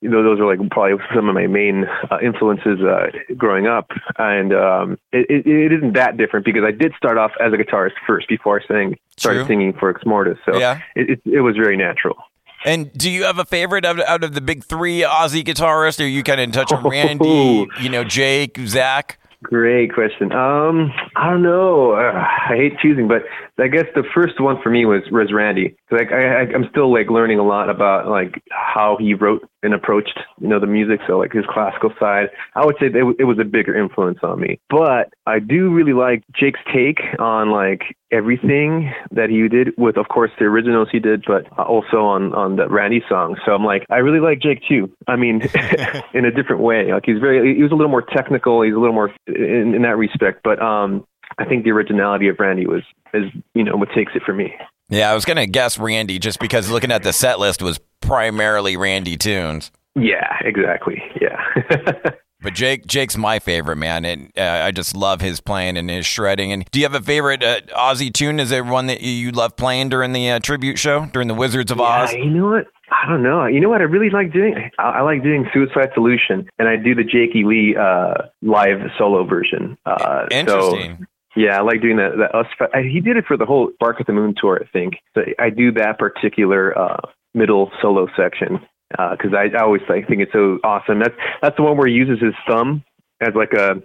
You 0.02 0.08
know, 0.08 0.22
those 0.22 0.40
are 0.40 0.46
like 0.46 0.70
probably 0.70 0.96
some 1.14 1.28
of 1.28 1.34
my 1.34 1.46
main 1.46 1.84
uh, 2.10 2.18
influences 2.22 2.80
uh, 2.80 3.08
growing 3.36 3.66
up, 3.66 3.90
and 4.18 4.52
um, 4.54 4.98
it, 5.12 5.26
it, 5.28 5.46
it 5.46 5.72
isn't 5.72 5.92
that 5.92 6.16
different 6.16 6.46
because 6.46 6.62
I 6.66 6.70
did 6.70 6.94
start 6.96 7.18
off 7.18 7.32
as 7.38 7.52
a 7.52 7.56
guitarist 7.56 7.92
first 8.06 8.26
before 8.28 8.60
I 8.62 8.66
sang 8.66 8.96
started 9.18 9.40
True. 9.40 9.46
singing 9.48 9.72
for 9.74 9.92
Exmortus, 9.92 10.38
so 10.46 10.58
Yeah. 10.58 10.80
it, 10.96 11.10
it 11.10 11.20
it 11.26 11.40
was 11.42 11.54
very 11.56 11.76
natural. 11.76 12.16
And 12.64 12.92
do 12.94 13.10
you 13.10 13.24
have 13.24 13.38
a 13.38 13.44
favorite 13.44 13.84
out 13.84 13.98
of, 14.00 14.04
out 14.06 14.24
of 14.24 14.34
the 14.34 14.40
big 14.40 14.64
three 14.64 15.00
Ozzy 15.00 15.42
guitarists? 15.42 16.02
Are 16.02 16.08
you 16.08 16.22
kind 16.22 16.40
of 16.40 16.44
in 16.44 16.52
touch 16.52 16.70
with 16.70 16.82
Randy, 16.84 17.66
you 17.80 17.88
know, 17.88 18.04
Jake, 18.04 18.54
Zakk? 18.54 19.16
Great 19.42 19.94
question. 19.94 20.32
Um, 20.32 20.92
I 21.16 21.30
don't 21.30 21.42
know. 21.42 21.92
Uh, 21.92 22.12
I 22.12 22.56
hate 22.56 22.78
choosing, 22.80 23.08
but 23.08 23.22
I 23.58 23.68
guess 23.68 23.86
the 23.94 24.02
first 24.14 24.38
one 24.38 24.60
for 24.62 24.68
me 24.68 24.84
was 24.84 25.02
was 25.10 25.32
Randy. 25.32 25.74
Like 25.90 26.12
I, 26.12 26.42
I, 26.42 26.54
I'm 26.54 26.66
still 26.70 26.92
like 26.92 27.10
learning 27.10 27.38
a 27.38 27.42
lot 27.44 27.68
about 27.70 28.08
like 28.08 28.42
how 28.50 28.96
he 28.98 29.14
wrote 29.14 29.48
and 29.62 29.74
approached 29.74 30.18
you 30.40 30.48
know 30.48 30.60
the 30.60 30.66
music. 30.66 31.00
So 31.06 31.18
like 31.18 31.32
his 31.32 31.44
classical 31.48 31.92
side, 31.98 32.28
I 32.54 32.64
would 32.64 32.76
say 32.80 32.88
that 32.88 32.96
it, 32.96 33.00
w- 33.00 33.16
it 33.18 33.24
was 33.24 33.38
a 33.38 33.44
bigger 33.44 33.76
influence 33.76 34.18
on 34.22 34.40
me. 34.40 34.58
But 34.68 35.12
I 35.26 35.38
do 35.38 35.70
really 35.70 35.92
like 35.92 36.22
Jake's 36.34 36.60
take 36.72 37.00
on 37.18 37.50
like 37.50 37.96
everything 38.12 38.92
that 39.12 39.30
he 39.30 39.46
did 39.48 39.74
with, 39.76 39.96
of 39.96 40.08
course, 40.08 40.30
the 40.38 40.46
originals 40.46 40.88
he 40.90 40.98
did, 40.98 41.24
but 41.26 41.50
also 41.58 41.98
on 41.98 42.34
on 42.34 42.56
the 42.56 42.68
Randy 42.68 43.02
song. 43.08 43.36
So 43.44 43.52
I'm 43.52 43.64
like, 43.64 43.84
I 43.90 43.96
really 43.96 44.20
like 44.20 44.40
Jake 44.40 44.62
too. 44.68 44.90
I 45.06 45.16
mean, 45.16 45.42
in 46.14 46.24
a 46.24 46.30
different 46.30 46.62
way. 46.62 46.92
Like 46.92 47.04
he's 47.06 47.18
very, 47.18 47.54
he 47.56 47.62
was 47.62 47.72
a 47.72 47.74
little 47.74 47.90
more 47.90 48.02
technical. 48.02 48.62
He's 48.62 48.74
a 48.74 48.78
little 48.78 48.94
more 48.94 49.12
in, 49.26 49.74
in 49.74 49.82
that 49.82 49.96
respect. 49.96 50.40
But 50.44 50.60
um, 50.62 51.06
I 51.38 51.44
think 51.44 51.64
the 51.64 51.70
originality 51.70 52.28
of 52.28 52.36
Randy 52.38 52.66
was 52.66 52.82
is 53.14 53.24
you 53.54 53.64
know 53.64 53.76
what 53.76 53.88
takes 53.94 54.12
it 54.14 54.22
for 54.24 54.32
me. 54.32 54.54
Yeah, 54.90 55.10
I 55.10 55.14
was 55.14 55.24
going 55.24 55.36
to 55.38 55.46
guess 55.46 55.78
Randy 55.78 56.18
just 56.18 56.38
because 56.40 56.70
looking 56.70 56.92
at 56.92 57.02
the 57.02 57.12
set 57.12 57.38
list 57.38 57.62
was 57.62 57.80
primarily 58.00 58.76
Randy 58.76 59.16
tunes. 59.16 59.70
Yeah, 59.94 60.36
exactly. 60.42 61.02
Yeah. 61.20 61.94
But 62.42 62.54
Jake, 62.54 62.86
Jake's 62.86 63.18
my 63.18 63.38
favorite 63.38 63.76
man, 63.76 64.06
and 64.06 64.32
uh, 64.34 64.40
I 64.64 64.70
just 64.70 64.96
love 64.96 65.20
his 65.20 65.42
playing 65.42 65.76
and 65.76 65.90
his 65.90 66.06
shredding. 66.06 66.52
And 66.52 66.64
do 66.70 66.80
you 66.80 66.86
have 66.86 66.94
a 66.94 67.02
favorite 67.04 67.42
uh, 67.42 67.60
Ozzy 67.76 68.10
tune? 68.10 68.40
Is 68.40 68.48
there 68.48 68.64
one 68.64 68.86
that 68.86 69.02
you- 69.02 69.30
love 69.30 69.56
playing 69.56 69.90
during 69.90 70.14
the 70.14 70.30
uh, 70.30 70.38
tribute 70.38 70.78
show 70.78 71.04
during 71.12 71.28
the 71.28 71.34
Wizards 71.34 71.70
of 71.70 71.78
Oz? 71.82 72.14
You 72.14 72.30
know 72.30 72.46
what? 72.46 72.66
I 72.90 73.06
don't 73.10 73.22
know. 73.22 73.44
You 73.44 73.60
know 73.60 73.68
what 73.68 73.82
I 73.82 73.84
really 73.84 74.08
like 74.08 74.32
doing? 74.32 74.54
I, 74.78 74.82
I 74.82 75.00
like 75.02 75.22
doing 75.22 75.50
Suicide 75.52 75.90
Solution, 75.92 76.48
and 76.58 76.66
I 76.66 76.76
do 76.76 76.94
the 76.94 77.04
Jakey 77.04 77.44
Lee 77.44 77.76
uh, 77.78 78.14
live 78.40 78.78
solo 78.96 79.22
version. 79.24 79.76
Uh, 79.84 80.24
Interesting. 80.30 80.96
So, 80.98 81.04
yeah, 81.36 81.58
I 81.58 81.62
like 81.62 81.80
doing 81.80 81.96
that. 81.96 82.12
that 82.18 82.34
us, 82.34 82.46
I, 82.74 82.82
he 82.82 83.00
did 83.00 83.16
it 83.16 83.24
for 83.26 83.36
the 83.36 83.46
whole 83.46 83.70
Bark 83.78 84.00
at 84.00 84.06
the 84.06 84.12
Moon 84.12 84.34
tour, 84.36 84.60
I 84.62 84.68
think. 84.70 84.94
So 85.14 85.22
I 85.38 85.50
do 85.50 85.72
that 85.72 85.98
particular 85.98 86.76
uh, 86.76 87.00
middle 87.34 87.70
solo 87.80 88.08
section 88.16 88.60
because 88.90 89.32
I, 89.34 89.56
I 89.56 89.62
always 89.62 89.82
like, 89.88 90.08
think 90.08 90.22
it's 90.22 90.32
so 90.32 90.58
awesome. 90.64 90.98
That's 90.98 91.14
that's 91.40 91.56
the 91.56 91.62
one 91.62 91.76
where 91.76 91.86
he 91.86 91.94
uses 91.94 92.20
his 92.22 92.34
thumb 92.48 92.82
as 93.20 93.34
like 93.34 93.52
a 93.52 93.80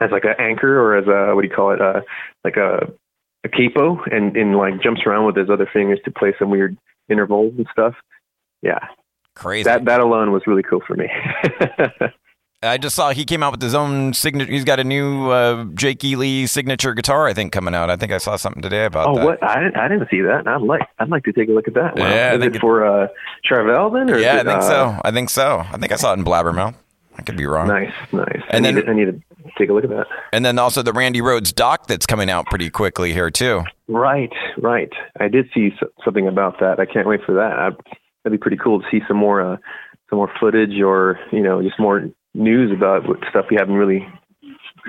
as 0.00 0.10
like 0.10 0.24
an 0.24 0.34
anchor 0.38 0.80
or 0.80 0.96
as 0.96 1.06
a 1.06 1.34
what 1.34 1.42
do 1.42 1.48
you 1.48 1.54
call 1.54 1.72
it? 1.72 1.80
Uh, 1.80 2.00
like 2.44 2.56
a 2.56 2.90
a 3.44 3.48
capo 3.48 4.02
and 4.10 4.36
and 4.36 4.56
like 4.56 4.82
jumps 4.82 5.02
around 5.06 5.26
with 5.26 5.36
his 5.36 5.50
other 5.50 5.68
fingers 5.72 6.00
to 6.04 6.10
play 6.10 6.34
some 6.38 6.50
weird 6.50 6.76
intervals 7.10 7.54
and 7.56 7.66
stuff. 7.70 7.94
Yeah, 8.62 8.80
Crazy. 9.34 9.64
that 9.64 9.84
that 9.84 10.00
alone 10.00 10.32
was 10.32 10.42
really 10.46 10.62
cool 10.62 10.82
for 10.86 10.96
me. 10.96 11.08
I 12.60 12.76
just 12.76 12.96
saw 12.96 13.10
he 13.10 13.24
came 13.24 13.44
out 13.44 13.52
with 13.52 13.62
his 13.62 13.74
own 13.74 14.12
signature. 14.14 14.50
He's 14.50 14.64
got 14.64 14.80
a 14.80 14.84
new 14.84 15.30
uh, 15.30 15.64
Jake 15.74 16.02
E. 16.02 16.16
Lee 16.16 16.44
signature 16.48 16.92
guitar, 16.92 17.28
I 17.28 17.32
think, 17.32 17.52
coming 17.52 17.72
out. 17.72 17.88
I 17.88 17.94
think 17.94 18.10
I 18.10 18.18
saw 18.18 18.34
something 18.34 18.62
today 18.62 18.84
about 18.84 19.04
that. 19.04 19.10
oh, 19.10 19.14
that. 19.18 19.24
what? 19.40 19.44
I 19.48 19.62
didn't, 19.62 19.76
I 19.76 19.86
didn't 19.86 20.08
see 20.10 20.22
that. 20.22 20.48
I'd 20.48 20.60
like 20.62 20.82
I'd 20.98 21.08
like 21.08 21.22
to 21.24 21.32
take 21.32 21.48
a 21.48 21.52
look 21.52 21.68
at 21.68 21.74
that. 21.74 21.96
Wow. 21.96 22.08
Yeah, 22.08 22.32
I 22.34 22.38
think 22.38 22.54
it 22.54 22.56
it- 22.56 22.60
for 22.60 22.84
uh, 22.84 23.06
Charvel 23.48 23.92
then? 23.92 24.10
Or 24.10 24.16
is 24.16 24.22
Yeah, 24.24 24.34
I 24.34 24.36
think 24.38 24.48
uh, 24.48 24.60
so. 24.62 25.00
I 25.04 25.12
think 25.12 25.30
so. 25.30 25.58
I 25.60 25.76
think 25.78 25.92
I 25.92 25.96
saw 25.96 26.12
it 26.12 26.18
in 26.18 26.24
Blabbermouth. 26.24 26.74
I 27.16 27.22
could 27.22 27.36
be 27.36 27.46
wrong. 27.46 27.68
Nice, 27.68 27.92
nice. 28.12 28.42
And 28.50 28.66
I 28.66 28.72
then- 28.72 28.74
need 28.74 28.82
to, 28.82 28.90
I 28.90 28.94
need 28.94 29.04
to 29.04 29.50
take 29.56 29.70
a 29.70 29.72
look 29.72 29.84
at 29.84 29.90
that. 29.90 30.06
And 30.32 30.44
then 30.44 30.58
also 30.58 30.82
the 30.82 30.92
Randy 30.92 31.20
Rhoads 31.20 31.54
doc 31.54 31.86
that's 31.86 32.06
coming 32.06 32.28
out 32.28 32.46
pretty 32.46 32.70
quickly 32.70 33.12
here 33.12 33.30
too. 33.30 33.62
Right, 33.86 34.32
right. 34.60 34.90
I 35.20 35.28
did 35.28 35.48
see 35.54 35.70
something 36.04 36.26
about 36.26 36.58
that. 36.58 36.80
I 36.80 36.86
can't 36.86 37.06
wait 37.06 37.20
for 37.24 37.34
that. 37.36 37.76
That'd 38.24 38.36
be 38.36 38.42
pretty 38.42 38.56
cool 38.56 38.80
to 38.80 38.86
see 38.90 39.00
some 39.06 39.16
more, 39.16 39.40
uh, 39.40 39.56
some 40.10 40.16
more 40.18 40.30
footage, 40.40 40.80
or 40.80 41.20
you 41.32 41.40
know, 41.42 41.62
just 41.62 41.78
more 41.78 42.08
news 42.34 42.72
about 42.72 43.04
stuff 43.30 43.46
we 43.50 43.56
haven't 43.58 43.74
really 43.74 44.06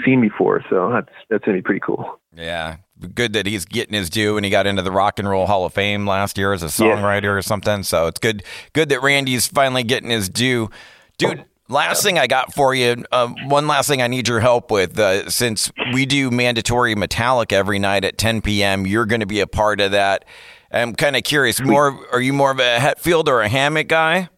seen 0.06 0.22
before. 0.22 0.64
So 0.70 0.90
that's 0.92 1.10
that's 1.30 1.44
gonna 1.46 1.58
be 1.58 1.62
pretty 1.62 1.82
cool. 1.82 2.20
Yeah, 2.36 2.78
good 3.16 3.34
that 3.34 3.46
he's 3.46 3.66
getting 3.66 3.94
his 3.94 4.10
due, 4.10 4.38
and 4.38 4.46
he 4.46 4.52
got 4.52 4.68
into 4.68 4.82
the 4.82 4.92
Rock 4.92 5.20
and 5.20 5.28
Roll 5.28 5.46
Hall 5.46 5.66
of 5.66 5.74
Fame 5.74 6.06
last 6.06 6.38
year 6.38 6.54
as 6.54 6.64
a 6.64 6.68
songwriter 6.68 7.38
or 7.38 7.42
something. 7.42 7.84
So 7.84 8.08
it's 8.08 8.20
good, 8.20 8.44
good 8.74 8.90
that 8.90 9.02
Randy's 9.02 9.48
finally 9.48 9.84
getting 9.84 10.10
his 10.10 10.30
due, 10.30 10.70
dude. 11.18 11.46
Last 11.72 12.02
thing 12.02 12.18
I 12.18 12.26
got 12.26 12.52
for 12.56 12.74
you, 12.74 13.06
uh, 13.12 13.28
one 13.46 13.68
last 13.68 13.88
thing 13.88 14.02
I 14.02 14.08
need 14.08 14.28
your 14.28 14.40
help 14.40 14.72
with. 14.72 14.98
Uh, 14.98 15.30
since 15.30 15.72
we 15.94 16.08
do 16.08 16.32
mandatory 16.32 16.96
Metallica 16.96 17.54
every 17.54 17.78
night 17.78 18.04
at 18.04 18.18
10 18.18 18.42
p.m., 18.42 18.88
you're 18.88 19.06
going 19.06 19.20
to 19.20 19.28
be 19.28 19.40
a 19.40 19.46
part 19.46 19.80
of 19.80 19.92
that. 19.92 20.26
I'm 20.72 20.96
kind 20.96 21.16
of 21.16 21.22
curious. 21.22 21.62
More, 21.62 21.96
are 22.12 22.22
you 22.22 22.34
more 22.34 22.50
of 22.50 22.58
a 22.58 22.78
Hetfield 22.78 23.28
or 23.28 23.42
a 23.42 23.48
Hammett 23.48 23.88
guy? 23.88 24.30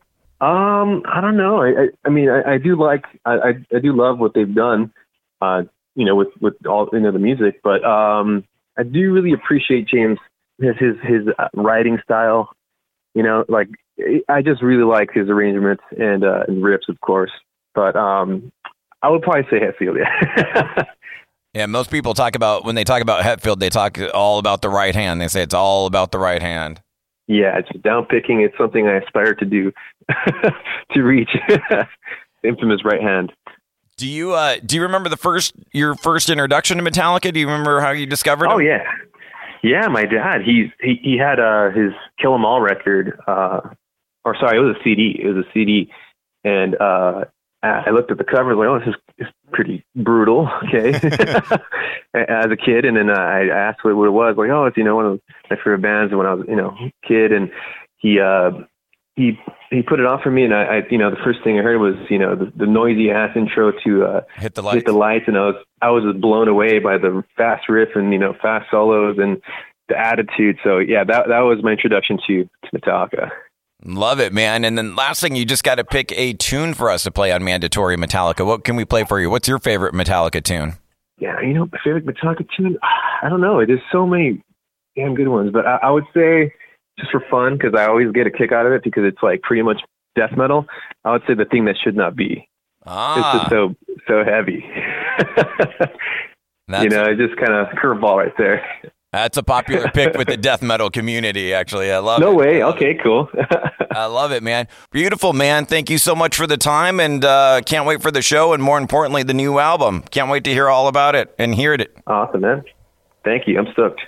Um, 0.42 1.04
I 1.06 1.22
don't 1.22 1.38
know. 1.38 1.62
I, 1.62 1.68
I, 1.68 1.88
I 2.06 2.10
mean, 2.10 2.28
I, 2.28 2.54
I 2.54 2.58
do 2.58 2.76
like, 2.76 3.06
I, 3.26 3.54
I, 3.72 3.80
do 3.80 3.96
love 3.96 4.18
what 4.18 4.34
they've 4.34 4.54
done, 4.54 4.92
uh, 5.40 5.62
you 5.94 6.04
know, 6.04 6.16
with, 6.16 6.30
with 6.42 6.56
all, 6.66 6.90
you 6.92 7.00
know, 7.00 7.12
the 7.12 7.20
music, 7.20 7.62
but, 7.64 7.86
um, 7.86 8.44
I 8.76 8.82
do 8.82 9.14
really 9.14 9.34
appreciate 9.34 9.88
James, 9.88 10.18
his, 10.60 10.76
his, 10.80 10.96
his 11.04 11.28
uh, 11.38 11.48
writing 11.54 12.00
style, 12.04 12.50
you 13.14 13.22
know, 13.22 13.46
like, 13.50 13.68
I 14.28 14.42
just 14.42 14.64
really 14.64 14.84
like 14.84 15.10
his 15.14 15.30
arrangements 15.30 15.84
and, 16.00 16.24
uh, 16.24 16.46
and 16.48 16.64
riffs, 16.64 16.90
of 16.90 17.00
course, 17.02 17.32
but, 17.76 17.96
um, 17.96 18.52
I 19.04 19.10
would 19.10 19.22
probably 19.22 19.44
say 19.52 19.60
Hetfield, 19.60 19.98
yeah. 20.00 20.84
Yeah, 21.54 21.66
most 21.66 21.92
people 21.92 22.14
talk 22.14 22.36
about 22.36 22.64
when 22.64 22.76
they 22.76 22.86
talk 22.86 23.02
about 23.02 23.24
Hetfield, 23.24 23.60
they 23.60 23.70
talk 23.70 24.00
all 24.14 24.40
about 24.40 24.62
the 24.62 24.70
right 24.70 24.96
hand. 24.96 25.20
They 25.20 25.28
say 25.28 25.42
it's 25.42 25.54
all 25.54 25.86
about 25.86 26.14
the 26.14 26.18
right 26.18 26.42
hand. 26.42 26.82
Yeah, 27.28 27.58
it's 27.58 27.70
down 27.82 28.06
picking. 28.06 28.42
It's 28.42 28.58
something 28.58 28.88
I 28.88 28.98
aspire 28.98 29.34
to 29.36 29.46
do, 29.46 29.72
to 30.94 31.02
reach 31.04 31.30
infamous 32.44 32.84
right 32.84 33.02
hand. 33.02 33.32
Do 33.98 34.08
you 34.08 34.34
uh, 34.34 34.58
do 34.66 34.76
you 34.76 34.82
remember 34.82 35.10
the 35.10 35.18
first 35.18 35.54
your 35.72 35.96
first 35.96 36.30
introduction 36.30 36.78
to 36.78 36.84
Metallica? 36.84 37.32
Do 37.34 37.40
you 37.40 37.48
remember 37.48 37.82
how 37.82 37.92
you 37.92 38.06
discovered 38.06 38.48
Oh 38.50 38.58
them? 38.58 38.66
yeah, 38.68 38.84
yeah. 39.64 39.88
My 39.88 40.06
dad, 40.06 40.42
he's 40.44 40.70
he 40.82 41.00
he 41.04 41.18
had 41.18 41.40
uh 41.40 41.70
his 41.70 41.92
Kill 42.20 42.34
'Em 42.34 42.44
All 42.46 42.62
record, 42.62 43.20
uh, 43.28 43.62
or 44.26 44.36
sorry, 44.40 44.58
it 44.58 44.62
was 44.62 44.76
a 44.76 44.84
CD. 44.84 45.20
It 45.24 45.28
was 45.28 45.46
a 45.46 45.50
CD, 45.54 45.92
and 46.44 46.76
uh, 46.82 47.26
I 47.64 47.92
looked 47.92 48.10
at 48.10 48.18
the 48.18 48.24
cover, 48.24 48.56
like, 48.56 48.68
oh, 48.68 48.80
this 48.80 48.96
is, 49.20 49.28
pretty 49.52 49.86
brutal. 49.96 50.50
Okay, 50.74 50.94
as 52.14 52.52
a 52.52 52.58
kid, 52.58 52.84
and 52.86 52.98
then 52.98 53.10
I 53.10 53.48
I 53.48 53.58
asked 53.70 53.84
what, 53.84 53.96
what 53.96 54.08
it 54.08 54.12
was. 54.12 54.36
Like, 54.38 54.50
oh, 54.50 54.66
it's 54.66 54.78
you 54.78 54.84
know 54.84 54.96
one 54.96 55.06
of 55.06 55.22
my 55.52 55.58
favorite 55.58 55.82
bands 55.82 56.14
when 56.14 56.26
I 56.26 56.34
was 56.34 56.46
you 56.48 56.56
know 56.56 56.76
kid, 57.08 57.32
and 57.32 57.52
he 57.98 58.20
uh 58.20 58.52
he 59.16 59.38
he 59.70 59.82
put 59.82 60.00
it 60.00 60.06
on 60.06 60.22
for 60.22 60.32
me, 60.32 60.44
and 60.44 60.54
I, 60.54 60.64
I 60.64 60.82
you 60.90 60.98
know 60.98 61.10
the 61.10 61.22
first 61.24 61.40
thing 61.44 61.60
I 61.60 61.62
heard 61.62 61.80
was 61.80 61.96
you 62.10 62.18
know 62.18 62.36
the, 62.36 62.52
the 62.56 62.66
noisy 62.66 63.12
ass 63.12 63.32
intro 63.36 63.72
to 63.84 64.06
uh 64.06 64.22
Hit 64.38 64.56
the 64.56 64.62
lights. 64.62 64.76
hit 64.76 64.86
the 64.86 64.94
lights 64.94 65.26
and 65.28 65.38
I 65.38 65.46
was 65.48 65.56
I 65.82 65.90
was 65.90 66.16
blown 66.20 66.48
away 66.48 66.80
by 66.80 66.98
the 66.98 67.24
fast 67.38 67.68
riff 67.70 67.90
and 67.96 68.14
you 68.14 68.20
know 68.20 68.34
fast 68.42 68.72
solos 68.72 69.18
and 69.20 69.42
the 69.90 69.98
attitude. 70.00 70.58
So 70.64 70.80
yeah, 70.80 71.04
that 71.04 71.28
that 71.28 71.42
was 71.42 71.60
my 71.64 71.72
introduction 71.72 72.18
to 72.28 72.44
to 72.44 72.80
Metallica. 72.80 73.30
Love 73.84 74.20
it, 74.20 74.32
man. 74.32 74.64
And 74.64 74.78
then 74.78 74.96
last 74.96 75.22
thing, 75.22 75.36
you 75.36 75.44
just 75.44 75.64
got 75.64 75.76
to 75.76 75.84
pick 75.84 76.12
a 76.16 76.34
tune 76.34 76.76
for 76.76 76.92
us 76.92 77.02
to 77.04 77.10
play 77.12 77.32
on 77.32 77.44
mandatory 77.44 77.98
Metallica. 77.98 78.46
What 78.46 78.64
can 78.64 78.76
we 78.76 78.86
play 78.86 79.04
for 79.06 79.20
you? 79.20 79.28
What's 79.30 79.48
your 79.48 79.58
favorite 79.58 79.96
Metallica 79.96 80.44
tune? 80.44 80.74
Yeah, 81.18 81.40
you 81.42 81.54
know 81.54 81.68
my 81.72 81.80
favorite 81.84 82.06
Metallica 82.06 82.48
tune. 82.56 82.78
I 83.24 83.28
don't 83.30 83.42
know. 83.42 83.66
There's 83.66 83.82
so 83.92 84.06
many 84.06 84.44
damn 84.96 85.16
good 85.16 85.28
ones, 85.28 85.52
but 85.52 85.66
I, 85.66 85.78
I 85.84 85.92
would 85.92 86.06
say 86.14 86.54
just 87.00 87.12
for 87.12 87.24
fun 87.30 87.54
because 87.58 87.74
I 87.78 87.88
always 87.88 88.12
get 88.12 88.28
a 88.28 88.32
kick 88.32 88.52
out 88.52 88.66
of 88.66 88.74
it 88.74 88.84
because 88.84 89.04
it's 89.06 89.22
like 89.24 89.42
pretty 89.42 89.62
much 89.62 89.82
death 90.16 90.32
metal. 90.36 90.66
I 91.06 91.12
would 91.12 91.24
say 91.28 91.34
the 91.34 91.46
thing 91.46 91.66
that 91.66 91.76
should 91.82 91.96
not 91.96 92.16
be. 92.16 92.48
It's 92.84 92.88
Ah, 92.88 93.38
just 93.40 93.50
so 93.52 93.76
so 94.08 94.24
heavy. 94.24 94.66
you 96.82 96.90
know, 96.90 97.06
it 97.06 97.18
just 97.18 97.38
kind 97.38 97.54
of 97.54 97.68
curveball 97.78 98.18
right 98.18 98.34
there. 98.38 98.66
That's 99.12 99.38
a 99.38 99.44
popular 99.44 99.90
pick 99.90 100.16
with 100.18 100.30
the 100.30 100.38
death 100.38 100.62
metal 100.62 100.90
community, 100.90 101.54
actually. 101.54 101.92
I 101.92 101.98
love 101.98 102.22
no 102.22 102.30
it. 102.30 102.32
No 102.32 102.38
way. 102.38 102.64
Okay, 102.64 102.94
cool. 103.04 103.30
I 103.92 104.06
love 104.06 104.32
it, 104.32 104.42
man. 104.42 104.70
Beautiful, 104.90 105.34
man. 105.34 105.66
Thank 105.66 105.90
you 105.90 105.98
so 105.98 106.16
much 106.16 106.38
for 106.38 106.48
the 106.48 106.56
time 106.56 107.02
and 107.02 107.26
uh, 107.26 107.60
can't 107.66 107.86
wait 107.86 108.02
for 108.02 108.10
the 108.10 108.22
show 108.22 108.54
and 108.54 108.64
more 108.64 108.78
importantly, 108.78 109.24
the 109.24 109.34
new 109.34 109.60
album. 109.60 110.02
Can't 110.12 110.30
wait 110.30 110.46
to 110.46 110.52
hear 110.52 110.70
all 110.70 110.88
about 110.88 111.16
it 111.16 111.36
and 111.38 111.54
hear 111.54 111.74
it. 111.74 111.94
Awesome, 112.08 112.42
man. 112.42 112.64
Thank 113.26 113.48
you. 113.48 113.60
I'm 113.60 113.68
stoked. 113.74 114.02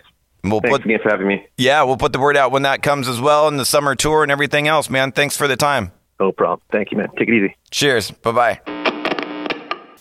We'll 0.43 0.59
Thanks 0.59 0.79
put, 0.79 0.85
again 0.85 0.99
for 1.01 1.09
having 1.09 1.27
me. 1.27 1.47
Yeah, 1.57 1.83
we'll 1.83 1.97
put 1.97 2.11
the 2.11 2.19
word 2.19 2.35
out 2.35 2.51
when 2.51 2.63
that 2.63 2.83
comes 2.83 3.07
as 3.07 3.21
well 3.21 3.47
and 3.47 3.57
the 3.57 3.65
summer 3.65 3.95
tour 3.95 4.23
and 4.23 4.31
everything 4.31 4.67
else, 4.67 4.89
man. 4.89 5.11
Thanks 5.11 5.37
for 5.37 5.47
the 5.47 5.55
time. 5.55 5.91
No 6.19 6.31
problem. 6.31 6.61
Thank 6.71 6.91
you, 6.91 6.97
man. 6.97 7.09
Take 7.17 7.29
it 7.29 7.33
easy. 7.33 7.55
Cheers. 7.71 8.11
Bye 8.11 8.31
bye. 8.31 8.79